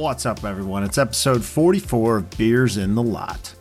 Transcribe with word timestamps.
What's 0.00 0.24
up, 0.24 0.44
everyone? 0.44 0.82
It's 0.82 0.96
episode 0.96 1.44
44 1.44 2.16
of 2.16 2.30
Beers 2.38 2.78
in 2.78 2.94
the 2.94 3.02
Lot. 3.02 3.54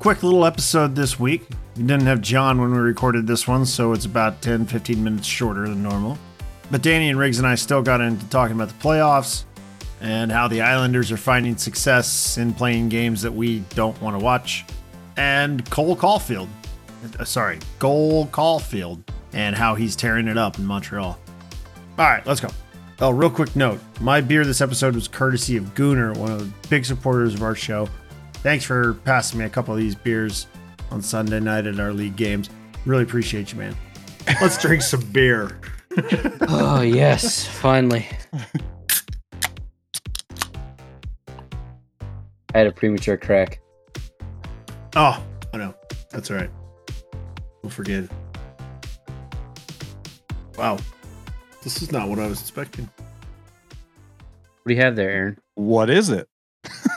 Quick 0.00 0.24
little 0.24 0.44
episode 0.44 0.96
this 0.96 1.20
week. 1.20 1.46
We 1.76 1.84
didn't 1.84 2.06
have 2.06 2.20
John 2.20 2.60
when 2.60 2.72
we 2.72 2.78
recorded 2.78 3.28
this 3.28 3.46
one, 3.46 3.64
so 3.64 3.92
it's 3.92 4.04
about 4.04 4.42
10 4.42 4.66
15 4.66 5.04
minutes 5.04 5.28
shorter 5.28 5.68
than 5.68 5.80
normal. 5.80 6.18
But 6.72 6.82
Danny 6.82 7.10
and 7.10 7.16
Riggs 7.16 7.38
and 7.38 7.46
I 7.46 7.54
still 7.54 7.80
got 7.80 8.00
into 8.00 8.28
talking 8.28 8.56
about 8.56 8.70
the 8.70 8.74
playoffs 8.74 9.44
and 10.00 10.32
how 10.32 10.48
the 10.48 10.62
Islanders 10.62 11.12
are 11.12 11.16
finding 11.16 11.56
success 11.56 12.38
in 12.38 12.54
playing 12.54 12.88
games 12.88 13.22
that 13.22 13.32
we 13.32 13.60
don't 13.76 14.02
want 14.02 14.18
to 14.18 14.24
watch. 14.24 14.64
And 15.16 15.64
Cole 15.70 15.94
Caulfield, 15.94 16.48
uh, 17.20 17.24
sorry, 17.24 17.60
Cole 17.78 18.26
Caufield, 18.26 19.04
and 19.32 19.54
how 19.54 19.76
he's 19.76 19.94
tearing 19.94 20.26
it 20.26 20.38
up 20.38 20.58
in 20.58 20.66
Montreal. 20.66 21.16
All 21.98 22.04
right, 22.04 22.26
let's 22.26 22.40
go. 22.40 22.48
Oh, 23.00 23.10
real 23.10 23.30
quick 23.30 23.54
note. 23.54 23.78
My 24.00 24.20
beer 24.20 24.44
this 24.44 24.60
episode 24.60 24.96
was 24.96 25.06
courtesy 25.06 25.56
of 25.56 25.72
Gooner, 25.74 26.16
one 26.16 26.32
of 26.32 26.40
the 26.40 26.68
big 26.68 26.84
supporters 26.84 27.32
of 27.32 27.42
our 27.44 27.54
show. 27.54 27.88
Thanks 28.34 28.64
for 28.64 28.94
passing 29.04 29.38
me 29.38 29.44
a 29.44 29.48
couple 29.48 29.72
of 29.72 29.78
these 29.78 29.94
beers 29.94 30.48
on 30.90 31.00
Sunday 31.00 31.38
night 31.38 31.66
at 31.66 31.78
our 31.78 31.92
league 31.92 32.16
games. 32.16 32.50
Really 32.86 33.04
appreciate 33.04 33.52
you, 33.52 33.58
man. 33.58 33.76
Let's 34.40 34.58
drink 34.62 34.82
some 34.82 35.02
beer. 35.12 35.60
oh 36.48 36.80
yes, 36.80 37.46
finally. 37.46 38.04
I 42.54 42.58
had 42.58 42.66
a 42.66 42.72
premature 42.72 43.16
crack. 43.16 43.60
Oh, 44.96 45.22
I 45.52 45.56
know. 45.58 45.74
That's 46.10 46.30
all 46.32 46.36
right. 46.36 46.50
We'll 47.62 47.70
forget 47.70 48.04
it. 48.04 48.10
Wow. 50.56 50.78
This 51.62 51.82
is 51.82 51.92
not 51.92 52.08
what 52.08 52.18
I 52.18 52.26
was 52.26 52.40
expecting. 52.40 52.88
What 54.62 54.68
do 54.68 54.74
you 54.74 54.80
have 54.80 54.96
there, 54.96 55.10
Aaron? 55.10 55.38
What 55.54 55.90
is 55.90 56.08
it? 56.08 56.28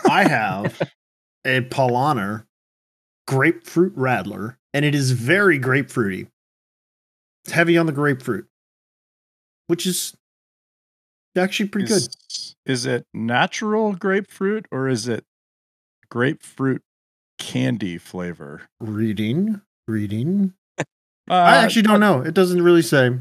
I 0.10 0.24
have 0.28 0.80
a 1.46 1.62
Paulaner 1.62 2.46
grapefruit 3.28 3.96
Radler, 3.96 4.58
and 4.74 4.86
it 4.86 4.94
is 4.94 5.12
very 5.12 5.60
grapefruity. 5.60 6.28
It's 7.46 7.54
heavy 7.54 7.78
on 7.78 7.88
the 7.88 7.92
grapefruit, 7.92 8.48
which 9.68 9.88
is 9.88 10.16
actually 11.36 11.70
pretty 11.70 11.92
is, 11.92 12.08
good. 12.08 12.72
Is 12.72 12.86
it 12.86 13.08
natural 13.14 13.94
grapefruit 13.94 14.68
or 14.72 14.88
is 14.88 15.08
it 15.08 15.26
grapefruit 16.10 16.84
candy 17.40 17.98
flavor? 17.98 18.64
Reading, 18.80 19.62
reading. 19.88 20.54
Uh, 20.78 20.84
I 21.34 21.58
actually 21.58 21.84
don't 21.84 22.00
know. 22.00 22.22
It 22.22 22.34
doesn't 22.34 22.62
really 22.62 22.82
say. 22.82 23.12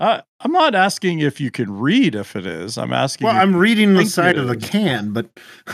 Uh, 0.00 0.22
I'm 0.40 0.50
not 0.50 0.74
asking 0.74 1.18
if 1.18 1.42
you 1.42 1.50
can 1.50 1.70
read 1.78 2.14
if 2.14 2.34
it 2.34 2.46
is. 2.46 2.78
I'm 2.78 2.90
asking. 2.90 3.26
Well, 3.26 3.36
I'm 3.36 3.54
reading 3.54 3.92
the 3.92 4.06
side 4.06 4.38
of 4.38 4.48
the 4.48 4.56
can, 4.56 5.12
but 5.12 5.28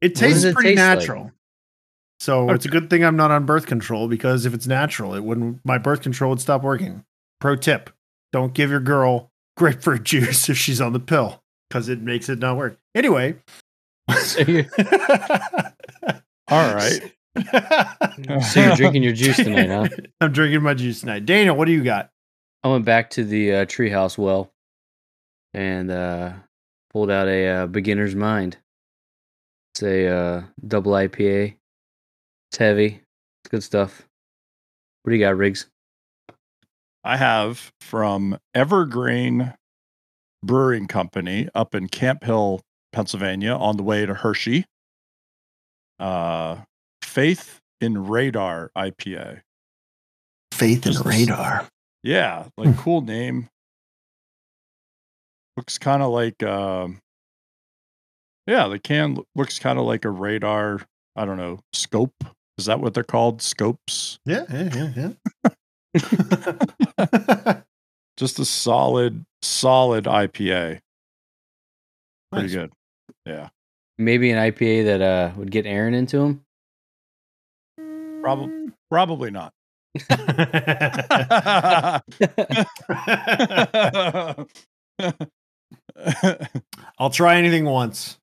it 0.00 0.16
tastes 0.16 0.42
it 0.42 0.52
pretty 0.52 0.70
taste 0.70 0.80
like? 0.80 0.98
natural. 0.98 1.32
So 2.18 2.50
it's 2.50 2.64
a 2.64 2.68
good 2.68 2.90
thing 2.90 3.04
I'm 3.04 3.16
not 3.16 3.30
on 3.30 3.46
birth 3.46 3.66
control 3.66 4.08
because 4.08 4.46
if 4.46 4.52
it's 4.52 4.66
natural, 4.66 5.14
it 5.14 5.22
wouldn't. 5.22 5.60
My 5.64 5.78
birth 5.78 6.02
control 6.02 6.30
would 6.30 6.40
stop 6.40 6.64
working. 6.64 7.04
Pro 7.40 7.54
tip: 7.54 7.90
Don't 8.32 8.52
give 8.52 8.68
your 8.68 8.80
girl 8.80 9.30
grapefruit 9.56 10.02
juice 10.04 10.48
if 10.48 10.58
she's 10.58 10.80
on 10.80 10.92
the 10.92 11.00
pill 11.00 11.40
because 11.70 11.88
it 11.88 12.00
makes 12.00 12.28
it 12.28 12.40
not 12.40 12.56
work. 12.56 12.78
Anyway. 12.96 13.36
So 14.18 14.40
All 16.48 16.74
right. 16.74 17.00
so 18.42 18.60
you're 18.60 18.76
drinking 18.76 19.04
your 19.04 19.12
juice 19.12 19.36
tonight, 19.36 19.68
huh? 19.68 19.88
I'm 20.20 20.32
drinking 20.32 20.62
my 20.62 20.74
juice 20.74 20.98
tonight. 21.00 21.24
Dana, 21.24 21.54
what 21.54 21.66
do 21.66 21.72
you 21.72 21.84
got? 21.84 22.10
I 22.64 22.68
went 22.68 22.84
back 22.84 23.10
to 23.10 23.24
the 23.24 23.52
uh, 23.52 23.64
treehouse 23.66 24.16
well 24.16 24.50
and 25.52 25.90
uh, 25.90 26.32
pulled 26.92 27.10
out 27.10 27.28
a 27.28 27.48
uh, 27.48 27.66
beginner's 27.66 28.14
mind. 28.14 28.56
It's 29.74 29.82
a 29.82 30.06
uh, 30.06 30.42
double 30.66 30.92
IPA. 30.92 31.56
It's 32.50 32.58
heavy. 32.58 33.02
It's 33.44 33.50
good 33.50 33.62
stuff. 33.62 34.06
What 35.02 35.10
do 35.10 35.16
you 35.16 35.24
got, 35.24 35.36
Riggs? 35.36 35.66
I 37.02 37.16
have 37.16 37.72
from 37.80 38.38
Ever 38.54 38.84
Grain 38.86 39.54
Brewing 40.44 40.86
Company 40.86 41.48
up 41.54 41.74
in 41.74 41.88
Camp 41.88 42.22
Hill, 42.22 42.60
Pennsylvania, 42.92 43.52
on 43.52 43.76
the 43.76 43.82
way 43.82 44.06
to 44.06 44.14
Hershey. 44.14 44.66
Uh, 45.98 46.58
Faith 47.02 47.60
in 47.80 48.06
Radar 48.06 48.70
IPA. 48.76 49.40
Faith 50.52 50.86
in 50.86 50.94
radar. 51.02 51.66
Yeah, 52.02 52.46
like 52.56 52.76
cool 52.78 53.00
name. 53.00 53.48
Looks 55.56 55.78
kind 55.78 56.02
of 56.02 56.10
like, 56.10 56.42
um, 56.42 56.98
yeah, 58.46 58.68
the 58.68 58.78
can 58.78 59.18
looks 59.36 59.58
kind 59.58 59.78
of 59.78 59.84
like 59.84 60.04
a 60.04 60.10
radar. 60.10 60.80
I 61.14 61.24
don't 61.24 61.36
know, 61.36 61.60
scope. 61.72 62.14
Is 62.58 62.66
that 62.66 62.80
what 62.80 62.94
they're 62.94 63.02
called? 63.04 63.42
Scopes. 63.42 64.18
Yeah, 64.24 64.44
yeah, 64.52 64.90
yeah, 64.94 65.12
yeah. 65.94 67.60
Just 68.16 68.38
a 68.38 68.44
solid, 68.44 69.24
solid 69.42 70.04
IPA. 70.04 70.80
Pretty 72.32 72.46
Nice. 72.46 72.52
good. 72.54 72.72
Yeah. 73.26 73.48
Maybe 73.98 74.30
an 74.30 74.38
IPA 74.38 74.84
that 74.86 75.00
uh, 75.02 75.32
would 75.36 75.50
get 75.50 75.66
Aaron 75.66 75.94
into 75.94 76.18
him? 76.18 76.44
Probably, 78.22 78.70
probably 78.90 79.30
not. 79.30 79.52
I'll 86.98 87.10
try 87.10 87.36
anything 87.36 87.64
once. 87.66 88.18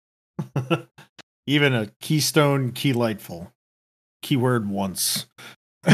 Even 1.48 1.74
a 1.74 1.88
keystone 2.02 2.72
key 2.72 2.94
lightful. 2.94 3.52
Keyword 4.22 4.70
once. 4.70 5.28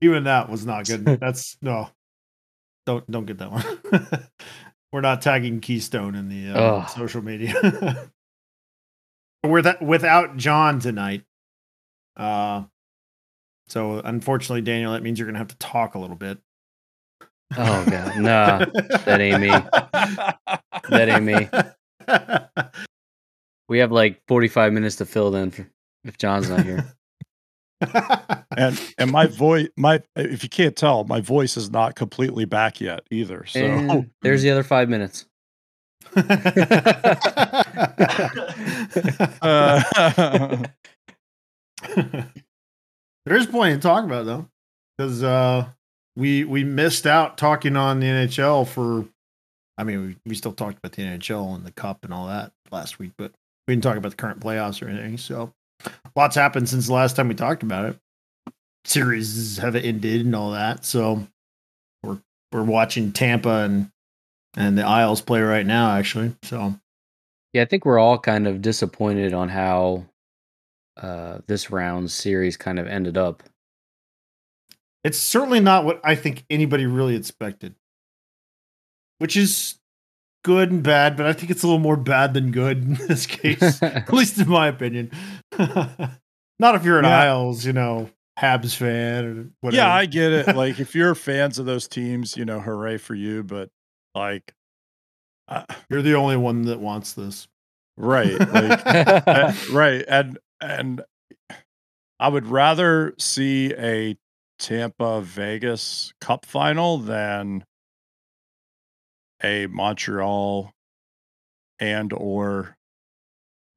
Even 0.00 0.24
that 0.24 0.48
was 0.48 0.64
not 0.64 0.86
good. 0.86 1.04
That's 1.20 1.56
no. 1.60 1.90
Don't 2.86 3.08
don't 3.10 3.26
get 3.26 3.38
that 3.38 3.52
one. 3.52 3.64
We're 4.92 5.02
not 5.02 5.22
tagging 5.22 5.60
Keystone 5.60 6.14
in 6.16 6.28
the 6.28 6.58
uh, 6.58 6.86
social 6.86 7.22
media. 7.22 8.10
We're 9.44 9.76
without 9.80 10.36
John 10.36 10.80
tonight. 10.80 11.24
Uh 12.16 12.64
so 13.68 14.00
unfortunately, 14.04 14.62
Daniel, 14.62 14.92
that 14.92 15.02
means 15.02 15.18
you're 15.18 15.26
gonna 15.26 15.38
have 15.38 15.48
to 15.48 15.58
talk 15.58 15.94
a 15.94 15.98
little 15.98 16.16
bit. 16.16 16.38
Oh, 17.56 17.84
God. 17.88 18.16
Nah, 18.16 18.64
that 19.04 19.20
ain't 19.20 19.40
me. 19.40 19.48
That 20.88 21.08
ain't 21.08 21.24
me. 21.24 21.48
We 23.68 23.78
have 23.78 23.92
like 23.92 24.20
45 24.26 24.72
minutes 24.72 24.96
to 24.96 25.06
fill 25.06 25.30
then 25.30 25.52
for, 25.52 25.70
if 26.04 26.18
John's 26.18 26.50
not 26.50 26.64
here. 26.64 26.92
and 28.56 28.78
and 28.98 29.12
my 29.12 29.26
voice, 29.26 29.68
my 29.76 30.02
if 30.16 30.42
you 30.42 30.48
can't 30.48 30.74
tell, 30.74 31.04
my 31.04 31.20
voice 31.20 31.56
is 31.56 31.70
not 31.70 31.94
completely 31.94 32.44
back 32.44 32.80
yet 32.80 33.00
either. 33.12 33.46
So 33.46 33.60
And 33.60 34.10
there's 34.22 34.42
the 34.42 34.50
other 34.50 34.64
five 34.64 34.88
minutes. 34.88 35.24
Uh, 39.42 39.82
there 43.24 43.36
is 43.36 43.46
plenty 43.46 43.76
to 43.76 43.80
talk 43.80 44.04
about 44.04 44.26
though, 44.26 44.48
because 44.96 45.22
uh, 45.22 45.66
we 46.16 46.44
we 46.44 46.64
missed 46.64 47.06
out 47.06 47.38
talking 47.38 47.76
on 47.76 48.00
the 48.00 48.06
NHL 48.06 48.66
for. 48.66 49.06
I 49.78 49.84
mean, 49.84 50.06
we, 50.06 50.16
we 50.26 50.34
still 50.34 50.52
talked 50.52 50.76
about 50.76 50.92
the 50.92 51.02
NHL 51.02 51.54
and 51.54 51.64
the 51.64 51.72
Cup 51.72 52.04
and 52.04 52.12
all 52.12 52.26
that 52.26 52.52
last 52.70 52.98
week, 52.98 53.12
but 53.16 53.32
we 53.66 53.72
didn't 53.72 53.82
talk 53.82 53.96
about 53.96 54.10
the 54.10 54.16
current 54.16 54.40
playoffs 54.40 54.82
or 54.82 54.90
anything. 54.90 55.16
So, 55.16 55.54
lots 56.14 56.36
happened 56.36 56.68
since 56.68 56.88
the 56.88 56.92
last 56.92 57.16
time 57.16 57.28
we 57.28 57.34
talked 57.34 57.62
about 57.62 57.86
it. 57.86 57.98
Series 58.84 59.56
have 59.56 59.76
ended 59.76 60.26
and 60.26 60.36
all 60.36 60.50
that. 60.50 60.84
So, 60.84 61.26
we're 62.02 62.18
we're 62.52 62.64
watching 62.64 63.12
Tampa 63.12 63.62
and 63.64 63.90
and 64.56 64.76
the 64.76 64.84
Isles 64.86 65.20
play 65.20 65.40
right 65.40 65.66
now, 65.66 65.92
actually. 65.92 66.34
So, 66.42 66.74
Yeah, 67.52 67.62
I 67.62 67.64
think 67.66 67.84
we're 67.84 67.98
all 67.98 68.18
kind 68.18 68.46
of 68.46 68.62
disappointed 68.62 69.32
on 69.34 69.48
how 69.48 70.06
uh, 71.00 71.38
this 71.46 71.70
round 71.70 72.10
series 72.10 72.56
kind 72.56 72.78
of 72.78 72.86
ended 72.86 73.16
up. 73.16 73.42
It's 75.04 75.18
certainly 75.18 75.60
not 75.60 75.84
what 75.84 76.00
I 76.04 76.14
think 76.14 76.44
anybody 76.50 76.84
really 76.86 77.16
expected, 77.16 77.74
which 79.18 79.36
is 79.36 79.76
good 80.44 80.70
and 80.70 80.82
bad, 80.82 81.16
but 81.16 81.26
I 81.26 81.32
think 81.32 81.50
it's 81.50 81.62
a 81.62 81.66
little 81.66 81.78
more 81.80 81.96
bad 81.96 82.34
than 82.34 82.50
good 82.50 82.82
in 82.82 82.94
this 83.08 83.26
case, 83.26 83.82
at 83.82 84.12
least 84.12 84.38
in 84.38 84.48
my 84.48 84.68
opinion. 84.68 85.10
not 85.58 86.74
if 86.74 86.84
you're 86.84 86.98
an 86.98 87.04
Yeah. 87.04 87.18
Isles, 87.32 87.64
you 87.64 87.72
know, 87.72 88.10
Habs 88.38 88.74
fan 88.74 89.24
or 89.24 89.46
whatever. 89.60 89.82
yeah, 89.82 89.94
I 89.94 90.06
get 90.06 90.32
it. 90.32 90.54
Like 90.56 90.80
if 90.80 90.94
you're 90.94 91.14
fans 91.14 91.58
of 91.58 91.66
those 91.66 91.88
teams, 91.88 92.36
you 92.36 92.44
know, 92.44 92.60
hooray 92.60 92.96
for 92.98 93.14
you. 93.14 93.42
But 93.42 93.70
like, 94.14 94.52
uh, 95.48 95.64
you're 95.90 96.02
the 96.02 96.14
only 96.14 96.36
one 96.36 96.62
that 96.62 96.80
wants 96.80 97.12
this. 97.14 97.48
right, 97.96 98.38
like, 98.38 98.84
right, 99.72 100.04
and 100.08 100.38
and 100.60 101.02
I 102.18 102.28
would 102.28 102.46
rather 102.46 103.14
see 103.18 103.72
a 103.74 104.16
Tampa 104.58 105.22
Vegas 105.22 106.12
Cup 106.20 106.44
final 106.44 106.98
than 106.98 107.64
a 109.42 109.66
Montreal 109.68 110.72
and 111.78 112.12
or 112.12 112.76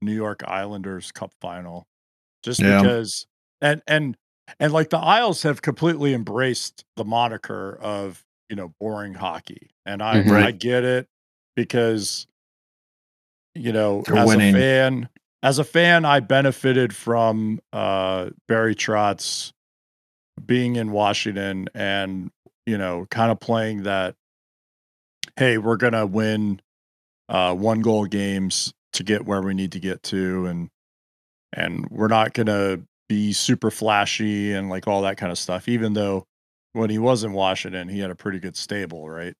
New 0.01 0.13
York 0.13 0.43
Islanders 0.45 1.11
Cup 1.11 1.31
final, 1.39 1.85
just 2.43 2.59
Yeah. 2.59 2.81
because 2.81 3.25
and 3.61 3.81
and 3.87 4.17
and 4.59 4.73
like 4.73 4.89
the 4.89 4.97
Isles 4.97 5.43
have 5.43 5.61
completely 5.61 6.13
embraced 6.13 6.83
the 6.97 7.05
moniker 7.05 7.77
of 7.81 8.21
you 8.53 8.55
know 8.55 8.71
boring 8.79 9.15
hockey, 9.15 9.71
and 9.83 9.99
I 10.03 10.21
Mhm. 10.21 10.43
I 10.45 10.51
get 10.51 10.83
it 10.83 11.07
because 11.55 12.27
you 13.55 13.73
know 13.73 14.03
They're 14.05 14.17
as 14.17 14.27
winning. 14.27 14.53
a 14.55 14.59
fan 14.59 15.09
as 15.41 15.57
a 15.57 15.63
fan 15.63 16.05
I 16.05 16.19
benefited 16.19 16.95
from 16.95 17.59
uh 17.71 18.29
Barry 18.47 18.75
Trotz 18.75 19.53
being 20.45 20.75
in 20.75 20.91
Washington 20.91 21.67
and 21.73 22.29
you 22.67 22.77
know 22.77 23.07
kind 23.09 23.31
of 23.31 23.39
playing 23.39 23.83
that 23.83 24.13
hey 25.35 25.57
we're 25.57 25.77
gonna 25.77 26.05
win 26.05 26.61
uh 27.29 27.55
one 27.55 27.81
goal 27.81 28.05
games 28.05 28.71
to 28.93 29.03
get 29.03 29.25
where 29.25 29.41
we 29.41 29.55
need 29.55 29.71
to 29.71 29.79
get 29.79 30.03
to 30.03 30.45
and 30.45 30.69
and 31.53 31.87
we're 31.89 32.07
not 32.07 32.33
gonna 32.33 32.81
be 33.09 33.33
super 33.33 33.71
flashy 33.71 34.53
and 34.53 34.69
like 34.69 34.87
all 34.87 35.01
that 35.01 35.17
kind 35.17 35.31
of 35.31 35.39
stuff 35.39 35.67
even 35.67 35.93
though 35.93 36.27
when 36.73 36.89
he 36.89 36.97
was 36.99 37.23
in 37.23 37.31
Washington 37.33 37.87
he 37.87 37.99
had 37.99 38.11
a 38.11 38.15
pretty 38.15 38.39
good 38.39 38.55
stable 38.57 39.09
right 39.09 39.35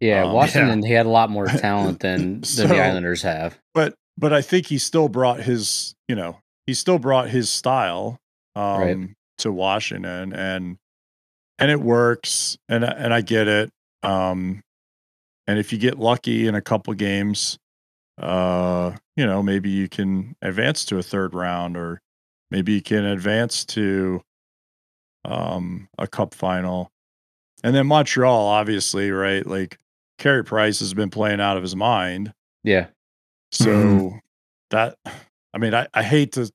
Yeah, 0.00 0.24
Um, 0.24 0.32
Washington. 0.32 0.82
He 0.82 0.92
had 0.92 1.06
a 1.06 1.10
lot 1.10 1.30
more 1.30 1.46
talent 1.66 2.00
than 2.00 2.40
than 2.56 2.68
the 2.68 2.80
Islanders 2.80 3.22
have. 3.22 3.58
but 3.74 3.94
but 4.16 4.32
I 4.32 4.42
think 4.42 4.66
he 4.66 4.78
still 4.78 5.08
brought 5.08 5.40
his 5.40 5.94
you 6.08 6.16
know 6.16 6.38
he 6.66 6.74
still 6.74 6.98
brought 6.98 7.28
his 7.30 7.48
style 7.50 8.18
um 8.56 8.80
Right. 8.80 8.98
to 9.38 9.52
Washington 9.52 10.32
and 10.32 10.76
and 11.58 11.70
it 11.70 11.80
works 11.80 12.56
and 12.68 12.84
and 12.84 13.12
I 13.14 13.20
get 13.20 13.48
it 13.48 13.70
um 14.02 14.62
and 15.46 15.58
if 15.58 15.72
you 15.72 15.78
get 15.78 15.98
lucky 15.98 16.46
in 16.46 16.54
a 16.54 16.60
couple 16.62 16.92
games 16.94 17.58
uh 18.20 18.92
you 19.16 19.24
know 19.26 19.42
maybe 19.42 19.70
you 19.70 19.88
can 19.88 20.34
advance 20.42 20.84
to 20.86 20.98
a 20.98 21.02
third 21.02 21.34
round 21.34 21.76
or 21.76 22.00
maybe 22.50 22.72
you 22.72 22.82
can 22.82 23.04
advance 23.04 23.64
to 23.64 24.20
um 25.24 25.88
a 25.98 26.06
cup 26.06 26.34
final 26.34 26.90
and 27.64 27.74
then 27.74 27.86
Montreal 27.86 28.46
obviously 28.46 29.10
right 29.10 29.44
like 29.46 29.78
Carey 30.18 30.44
Price 30.44 30.78
has 30.80 30.94
been 30.94 31.10
playing 31.10 31.40
out 31.40 31.56
of 31.56 31.62
his 31.62 31.76
mind 31.76 32.32
Yeah, 32.64 32.86
so 33.52 33.70
Mhm. 33.70 34.20
that 34.70 34.96
I 35.54 35.58
mean 35.58 35.74
I, 35.74 35.86
I 35.94 36.02
hate 36.02 36.32
to 36.32 36.50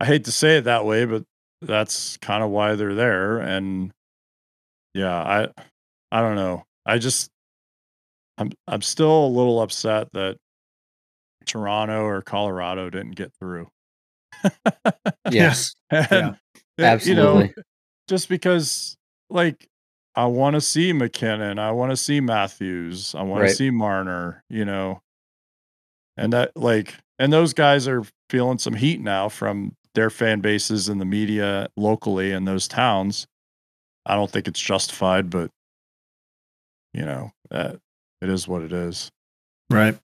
I 0.00 0.04
hate 0.04 0.24
to 0.26 0.32
say 0.32 0.58
it 0.58 0.64
that 0.64 0.84
way, 0.84 1.06
but 1.06 1.24
that's 1.62 2.18
kind 2.18 2.42
of 2.44 2.50
why 2.50 2.74
they're 2.74 2.94
there. 2.94 3.38
And 3.38 3.92
yeah, 4.92 5.14
I 5.16 5.48
I 6.12 6.20
don't 6.20 6.36
know. 6.36 6.64
I 6.84 6.98
just 6.98 7.30
I'm 8.36 8.52
I'm 8.68 8.82
still 8.82 9.26
a 9.26 9.28
little 9.28 9.62
upset 9.62 10.12
that 10.12 10.36
Toronto 11.46 12.02
or 12.04 12.20
Colorado 12.22 12.90
didn't 12.90 13.16
get 13.16 13.32
through. 13.40 13.70
yes, 15.30 15.74
And, 15.90 16.06
Yeah. 16.10 16.28
uh, 16.28 16.98
You 17.04 17.14
know, 17.14 17.38
Absolutely. 17.38 17.54
Just 18.08 18.28
because 18.28 18.96
like 19.30 19.68
I 20.14 20.26
want 20.26 20.54
to 20.54 20.60
see 20.60 20.92
MacKinnon, 20.92 21.58
I 21.58 21.72
want 21.72 21.90
to 21.90 21.96
see 21.96 22.20
Matthews, 22.20 23.14
I 23.14 23.22
want 23.22 23.42
Right. 23.42 23.48
to 23.48 23.54
see 23.54 23.70
Marner, 23.70 24.42
you 24.48 24.64
know. 24.64 25.00
And 26.16 26.32
that 26.32 26.56
like 26.56 26.94
and 27.18 27.32
those 27.32 27.52
guys 27.52 27.86
are 27.88 28.04
feeling 28.30 28.58
some 28.58 28.74
heat 28.74 29.00
now 29.00 29.28
from 29.28 29.74
their 29.94 30.10
fan 30.10 30.40
bases 30.40 30.88
and 30.88 31.00
the 31.00 31.04
media 31.04 31.68
locally 31.76 32.32
in 32.32 32.44
those 32.44 32.68
towns. 32.68 33.26
I 34.04 34.14
don't 34.14 34.30
think 34.30 34.46
it's 34.48 34.60
justified, 34.60 35.30
but 35.30 35.50
you 36.94 37.04
know, 37.04 37.32
that 37.50 37.78
it 38.22 38.28
is 38.30 38.48
what 38.48 38.62
it 38.62 38.72
is. 38.72 39.10
Right. 39.68 39.98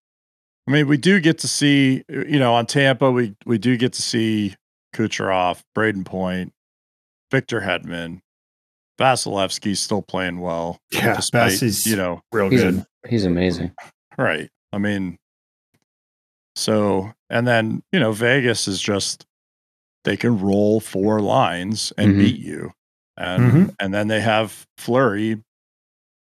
I 0.67 0.71
mean, 0.71 0.87
we 0.87 0.97
do 0.97 1.21
get 1.21 1.39
to 1.39 1.49
see, 1.49 2.05
you 2.09 2.39
know, 2.39 2.55
on 2.55 2.67
Tampa, 2.67 3.11
we 3.11 3.35
we 3.47 3.59
do 3.59 3.77
get 3.77 3.93
to 3.95 4.03
see 4.03 4.55
Kucherov, 4.95 5.63
Brayden 5.77 6.05
Point, 6.05 6.53
Victor 7.33 7.63
Hedman, 7.63 8.21
Vasilevskiy's 9.01 9.81
still 9.81 10.03
playing 10.03 10.39
well. 10.39 10.79
Yeah, 10.93 11.17
despite, 11.17 11.53
Vasi's- 11.53 11.87
you 11.87 11.97
know, 11.97 12.21
Real 12.31 12.51
he's 12.51 12.63
good. 12.63 12.87
he's 13.09 13.25
amazing. 13.25 13.73
right. 14.19 14.49
I 14.73 14.79
mean, 14.79 15.19
so 16.55 17.13
and 17.31 17.47
then 17.47 17.83
you 17.93 17.99
know, 17.99 18.13
Vegas 18.13 18.69
is 18.69 18.81
just 18.81 19.27
they 20.05 20.17
can 20.17 20.39
roll 20.39 20.79
four 20.81 21.21
lines 21.21 21.93
and 21.97 22.15
Mhm. 22.15 22.19
beat 22.19 22.41
you, 22.41 22.73
and 23.17 23.53
Mhm. 23.53 23.77
and 23.81 23.95
then 23.95 24.09
they 24.09 24.21
have 24.21 24.67
Fleury 24.77 25.43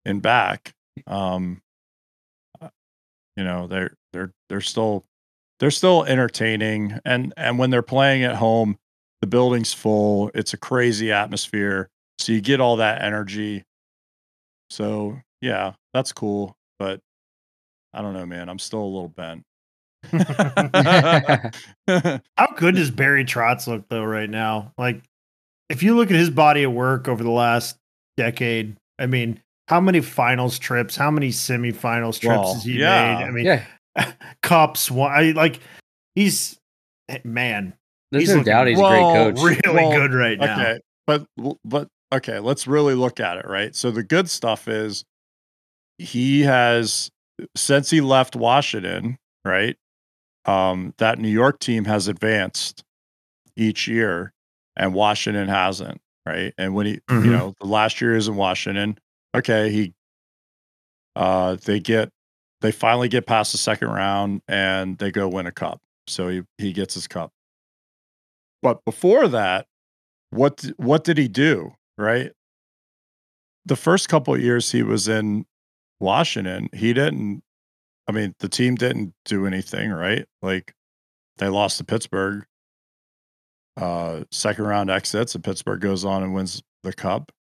in 0.04 0.20
back. 0.20 0.72
Um, 1.06 1.62
uh, 2.60 2.68
you 3.36 3.44
know, 3.44 3.66
they're 3.66 3.96
they're 4.12 4.32
they're 4.48 4.60
still 4.60 5.04
they're 5.58 5.70
still 5.72 6.04
entertaining, 6.04 6.98
and 7.04 7.32
and 7.36 7.58
when 7.58 7.70
they're 7.70 7.82
playing 7.82 8.22
at 8.24 8.36
home, 8.36 8.78
the 9.22 9.26
building's 9.26 9.72
full. 9.72 10.30
It's 10.34 10.52
a 10.52 10.58
crazy 10.58 11.10
atmosphere, 11.10 11.88
so 12.18 12.32
you 12.32 12.42
get 12.42 12.60
all 12.60 12.76
that 12.76 13.00
energy. 13.02 13.64
So 14.68 15.18
yeah, 15.40 15.72
that's 15.94 16.12
cool, 16.12 16.54
but 16.78 17.00
I 17.94 18.02
don't 18.02 18.12
know, 18.12 18.26
man. 18.26 18.50
I'm 18.50 18.58
still 18.58 18.82
a 18.82 18.84
little 18.84 19.08
bent. 19.08 19.44
How 22.36 22.46
good 22.56 22.74
does 22.74 22.90
Barry 22.90 23.24
Trotz 23.24 23.68
look 23.68 23.88
though 23.88 24.04
right 24.04 24.28
now? 24.28 24.72
Like, 24.76 25.02
if 25.68 25.82
you 25.82 25.96
look 25.96 26.10
at 26.10 26.16
his 26.16 26.30
body 26.30 26.64
of 26.64 26.72
work 26.72 27.08
over 27.08 27.22
the 27.22 27.30
last 27.30 27.76
decade, 28.16 28.76
I 28.98 29.06
mean, 29.06 29.40
how 29.68 29.80
many 29.80 30.00
finals 30.00 30.58
trips, 30.58 30.96
how 30.96 31.10
many 31.10 31.28
semifinals 31.28 32.20
trips 32.20 32.26
Well, 32.26 32.54
has 32.54 32.64
he 32.64 32.80
yeah. 32.80 33.18
made? 33.18 33.24
I 33.24 33.30
mean, 33.30 33.44
yeah, 33.44 34.12
cups. 34.42 34.90
One, 34.90 35.12
I 35.12 35.30
like. 35.30 35.60
He's 36.14 36.58
eh, 37.08 37.20
man, 37.24 37.72
there's 38.12 38.28
he's 38.28 38.36
no 38.36 38.42
doubt 38.44 38.68
he's 38.68 38.78
a 38.78 38.82
great 38.82 39.00
coach. 39.12 39.36
really 39.64 39.82
Well, 39.82 39.90
good 39.90 40.14
right 40.14 40.38
now. 40.38 40.52
Okay, 40.60 40.80
but 41.06 41.26
but 41.64 41.88
okay, 42.12 42.38
let's 42.38 42.66
really 42.68 42.94
look 42.94 43.18
at 43.18 43.38
it, 43.38 43.46
right? 43.48 43.74
So 43.74 43.90
the 43.90 44.04
good 44.04 44.30
stuff 44.30 44.68
is 44.68 45.04
he 45.98 46.42
has 46.42 47.10
since 47.56 47.90
he 47.90 48.00
left 48.00 48.36
Washington, 48.36 49.18
right? 49.44 49.76
Um, 50.44 50.94
that 50.98 51.18
New 51.18 51.28
York 51.28 51.58
team 51.58 51.84
has 51.86 52.06
advanced 52.08 52.84
each 53.56 53.88
year, 53.88 54.32
and 54.76 54.92
Washington 54.94 55.48
hasn't, 55.48 56.00
right? 56.26 56.52
And 56.58 56.74
when 56.74 56.86
he, 56.86 57.00
Mhm. 57.10 57.24
you 57.24 57.30
know, 57.30 57.54
the 57.60 57.66
last 57.66 58.00
year 58.00 58.14
is 58.16 58.28
in 58.28 58.36
Washington. 58.36 58.98
Okay, 59.34 59.70
he, 59.70 59.94
uh, 61.16 61.56
they 61.64 61.80
get, 61.80 62.10
they 62.60 62.72
finally 62.72 63.08
get 63.08 63.26
past 63.26 63.52
the 63.52 63.58
second 63.58 63.88
round, 63.88 64.42
and 64.48 64.98
they 64.98 65.10
go 65.10 65.28
win 65.28 65.46
a 65.46 65.52
cup. 65.52 65.80
So 66.08 66.28
he 66.28 66.42
he 66.58 66.72
gets 66.72 66.94
his 66.94 67.06
cup. 67.06 67.30
But 68.62 68.84
before 68.84 69.28
that, 69.28 69.66
what 70.30 70.64
what 70.76 71.04
did 71.04 71.18
he 71.18 71.28
do? 71.28 71.74
Right. 71.98 72.32
The 73.66 73.76
first 73.76 74.08
couple 74.08 74.38
years 74.38 74.72
he 74.72 74.82
was 74.82 75.08
in 75.08 75.44
Washington, 76.00 76.68
he 76.72 76.92
didn't. 76.92 77.42
I 78.08 78.12
mean, 78.12 78.34
the 78.40 78.48
team 78.48 78.74
didn't 78.74 79.14
do 79.24 79.46
anything, 79.46 79.90
right? 79.90 80.26
Like 80.40 80.74
they 81.38 81.48
lost 81.48 81.78
to 81.78 81.84
Pittsburgh. 81.84 82.44
Uh, 83.76 84.24
second 84.30 84.64
round 84.66 84.90
exits, 84.90 85.34
and 85.34 85.42
Pittsburgh 85.42 85.80
goes 85.80 86.04
on 86.04 86.22
and 86.22 86.34
wins 86.34 86.62
the 86.82 86.92
cup. 86.92 87.32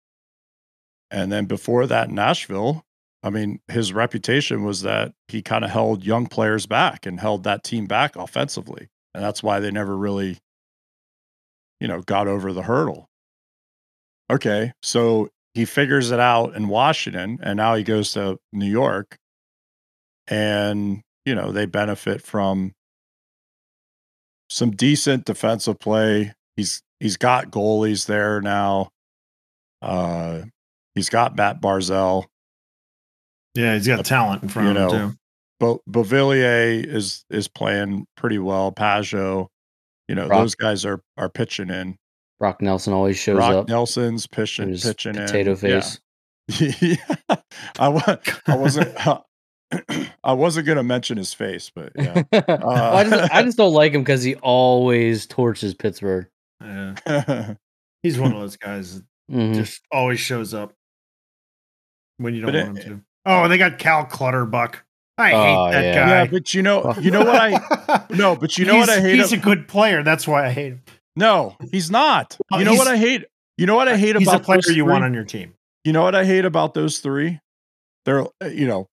And 1.09 1.31
then 1.31 1.45
before 1.45 1.87
that, 1.87 2.09
Nashville. 2.09 2.85
I 3.23 3.29
mean, 3.29 3.59
his 3.67 3.93
reputation 3.93 4.63
was 4.63 4.81
that 4.81 5.13
he 5.27 5.43
kind 5.43 5.63
of 5.63 5.69
held 5.69 6.03
young 6.03 6.25
players 6.25 6.65
back 6.65 7.05
and 7.05 7.19
held 7.19 7.43
that 7.43 7.63
team 7.63 7.85
back 7.85 8.15
offensively, 8.15 8.87
and 9.13 9.23
that's 9.23 9.43
why 9.43 9.59
they 9.59 9.71
never 9.71 9.95
really 9.95 10.39
you 11.81 11.87
know, 11.87 12.01
got 12.01 12.27
over 12.27 12.53
the 12.53 12.61
hurdle. 12.61 13.09
Okay, 14.31 14.71
so 14.81 15.29
he 15.55 15.65
figures 15.65 16.11
it 16.11 16.19
out 16.19 16.55
in 16.55 16.69
Washington 16.69 17.39
and 17.41 17.57
now 17.57 17.75
he 17.75 17.83
goes 17.83 18.13
to 18.13 18.37
New 18.53 18.69
York 18.69 19.17
and, 20.27 21.01
you 21.25 21.35
know, 21.35 21.51
they 21.51 21.65
benefit 21.65 22.21
from 22.21 22.71
some 24.49 24.71
decent 24.71 25.25
defensive 25.25 25.79
play. 25.79 26.33
He's 26.55 26.81
he's 26.99 27.17
got 27.17 27.49
goalies 27.51 28.05
there 28.05 28.39
now. 28.41 28.89
Uh 29.81 30.43
he's 30.95 31.09
got 31.09 31.35
Matt 31.35 31.61
Barzal. 31.61 32.25
Yeah, 33.55 33.73
he's 33.73 33.87
got 33.87 34.05
talent 34.05 34.43
in 34.43 34.49
front 34.49 34.67
You 34.67 34.71
of 34.83 34.91
know, 34.91 34.97
him 34.97 35.11
too. 35.11 35.17
But 35.59 35.79
Beauvillier 35.89 36.85
is 36.85 37.25
is 37.29 37.47
playing 37.47 38.05
pretty 38.15 38.39
well. 38.39 38.71
Pageau, 38.71 39.47
you 40.11 40.15
know, 40.15 40.27
Rock- 40.27 40.39
those 40.41 40.55
guys 40.55 40.85
are 40.85 41.01
are 41.17 41.29
pitching 41.29 41.69
in. 41.69 41.97
Brock 42.39 42.61
Nelson 42.61 42.93
always 42.93 43.17
shows 43.17 43.37
Rock 43.37 43.53
up. 43.53 43.67
Nelson's 43.69 44.27
pitching 44.27 44.65
with 44.71 44.81
his 44.81 44.83
pitching 44.83 45.13
potato 45.13 45.51
in. 45.51 45.57
Yeah. 45.69 45.81
face. 45.81 45.99
yeah, 47.29 47.35
I, 47.79 47.87
wa- 47.89 48.17
I 48.47 48.55
wasn't. 48.57 48.95
I 50.23 50.33
wasn't 50.33 50.67
gonna 50.67 50.83
mention 50.83 51.15
his 51.17 51.33
face, 51.33 51.71
but 51.73 51.93
yeah. 51.95 52.23
Well, 52.47 52.67
I, 52.69 53.03
just, 53.05 53.33
I 53.33 53.41
just 53.43 53.57
don't 53.57 53.73
like 53.73 53.93
him 53.93 54.01
because 54.01 54.21
he 54.21 54.35
always 54.35 55.25
torches 55.27 55.73
Pittsburgh. 55.73 56.27
Yeah. 56.61 57.53
He's 58.03 58.19
one 58.19 58.33
of 58.33 58.39
those 58.41 58.57
guys 58.57 58.95
that 58.95 59.05
Mhm. 59.31 59.55
just 59.55 59.81
always 59.91 60.19
shows 60.19 60.53
up 60.53 60.73
when 62.17 62.33
you 62.35 62.41
don't 62.41 62.51
But 62.51 62.65
want 62.65 62.77
it- 62.79 62.83
him 62.83 62.99
to. 62.99 63.03
Oh, 63.25 63.47
they 63.47 63.57
got 63.57 63.77
Cal 63.79 64.05
Clutterbuck. 64.05 64.83
I 65.21 65.31
Oh, 65.33 65.65
hate 65.65 65.71
that 65.73 65.83
yeah. 65.83 65.93
guy. 65.95 66.09
Yeah, 66.23 66.25
but 66.31 66.53
you 66.53 66.61
know, 66.61 66.93
you 66.99 67.11
know 67.11 67.19
what 67.25 67.35
I 67.35 68.05
no, 68.09 68.35
but 68.35 68.57
you 68.57 68.65
know 68.65 68.73
He's- 68.75 68.87
what 68.87 68.97
I 68.97 69.01
hate. 69.01 69.15
He's 69.15 69.31
ab- 69.33 69.39
a 69.39 69.41
good 69.41 69.67
player. 69.67 70.03
That's 70.03 70.27
why 70.27 70.45
I 70.45 70.49
hate 70.51 70.73
him. 70.73 70.81
no, 71.15 71.55
he's 71.71 71.89
not. 71.91 72.37
Oh, 72.51 72.59
You 72.59 72.65
know 72.65 72.73
what 72.75 72.87
I 72.87 72.97
hate? 72.97 73.25
You 73.57 73.65
know 73.67 73.75
what 73.75 73.87
I 73.87 73.97
hate 73.97 74.15
He's 74.15 74.27
about 74.27 74.41
a 74.41 74.43
player 74.43 74.57
those 74.57 74.75
you 74.75 74.83
three? 74.83 74.91
want 74.91 75.03
on 75.03 75.13
your 75.13 75.23
team. 75.25 75.53
You 75.83 75.93
know 75.93 76.01
what 76.03 76.15
I 76.15 76.25
hate 76.25 76.45
about 76.45 76.73
those 76.73 76.99
three? 76.99 77.39
They're 78.05 78.21
uh, 78.21 78.47
you 78.51 78.67
know, 78.67 78.87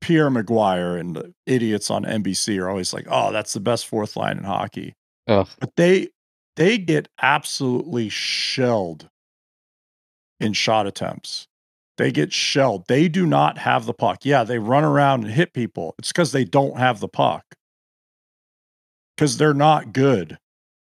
Pierre 0.00 0.30
McGuire 0.30 0.98
and 0.98 1.16
the 1.16 1.32
idiots 1.46 1.90
on 1.90 2.04
NBC 2.04 2.58
are 2.60 2.68
always 2.68 2.92
like, 2.92 3.06
"Oh, 3.10 3.32
that's 3.32 3.52
the 3.52 3.60
best 3.60 3.86
fourth 3.86 4.16
line 4.16 4.38
in 4.38 4.44
hockey." 4.44 4.94
Ugh. 5.28 5.48
But 5.60 5.76
they 5.76 6.08
they 6.56 6.78
get 6.78 7.08
absolutely 7.22 8.08
shelled 8.08 9.08
in 10.40 10.52
shot 10.54 10.86
attempts. 10.86 11.46
They 12.00 12.10
get 12.10 12.32
shelled. 12.32 12.86
They 12.88 13.08
do 13.08 13.26
not 13.26 13.58
have 13.58 13.84
the 13.84 13.92
puck. 13.92 14.24
Yeah, 14.24 14.42
they 14.42 14.58
run 14.58 14.84
around 14.84 15.24
and 15.24 15.34
hit 15.34 15.52
people. 15.52 15.94
It's 15.98 16.08
because 16.08 16.32
they 16.32 16.44
don't 16.44 16.78
have 16.78 16.98
the 16.98 17.08
puck. 17.08 17.44
Because 19.14 19.36
they're 19.36 19.52
not 19.52 19.92
good. 19.92 20.38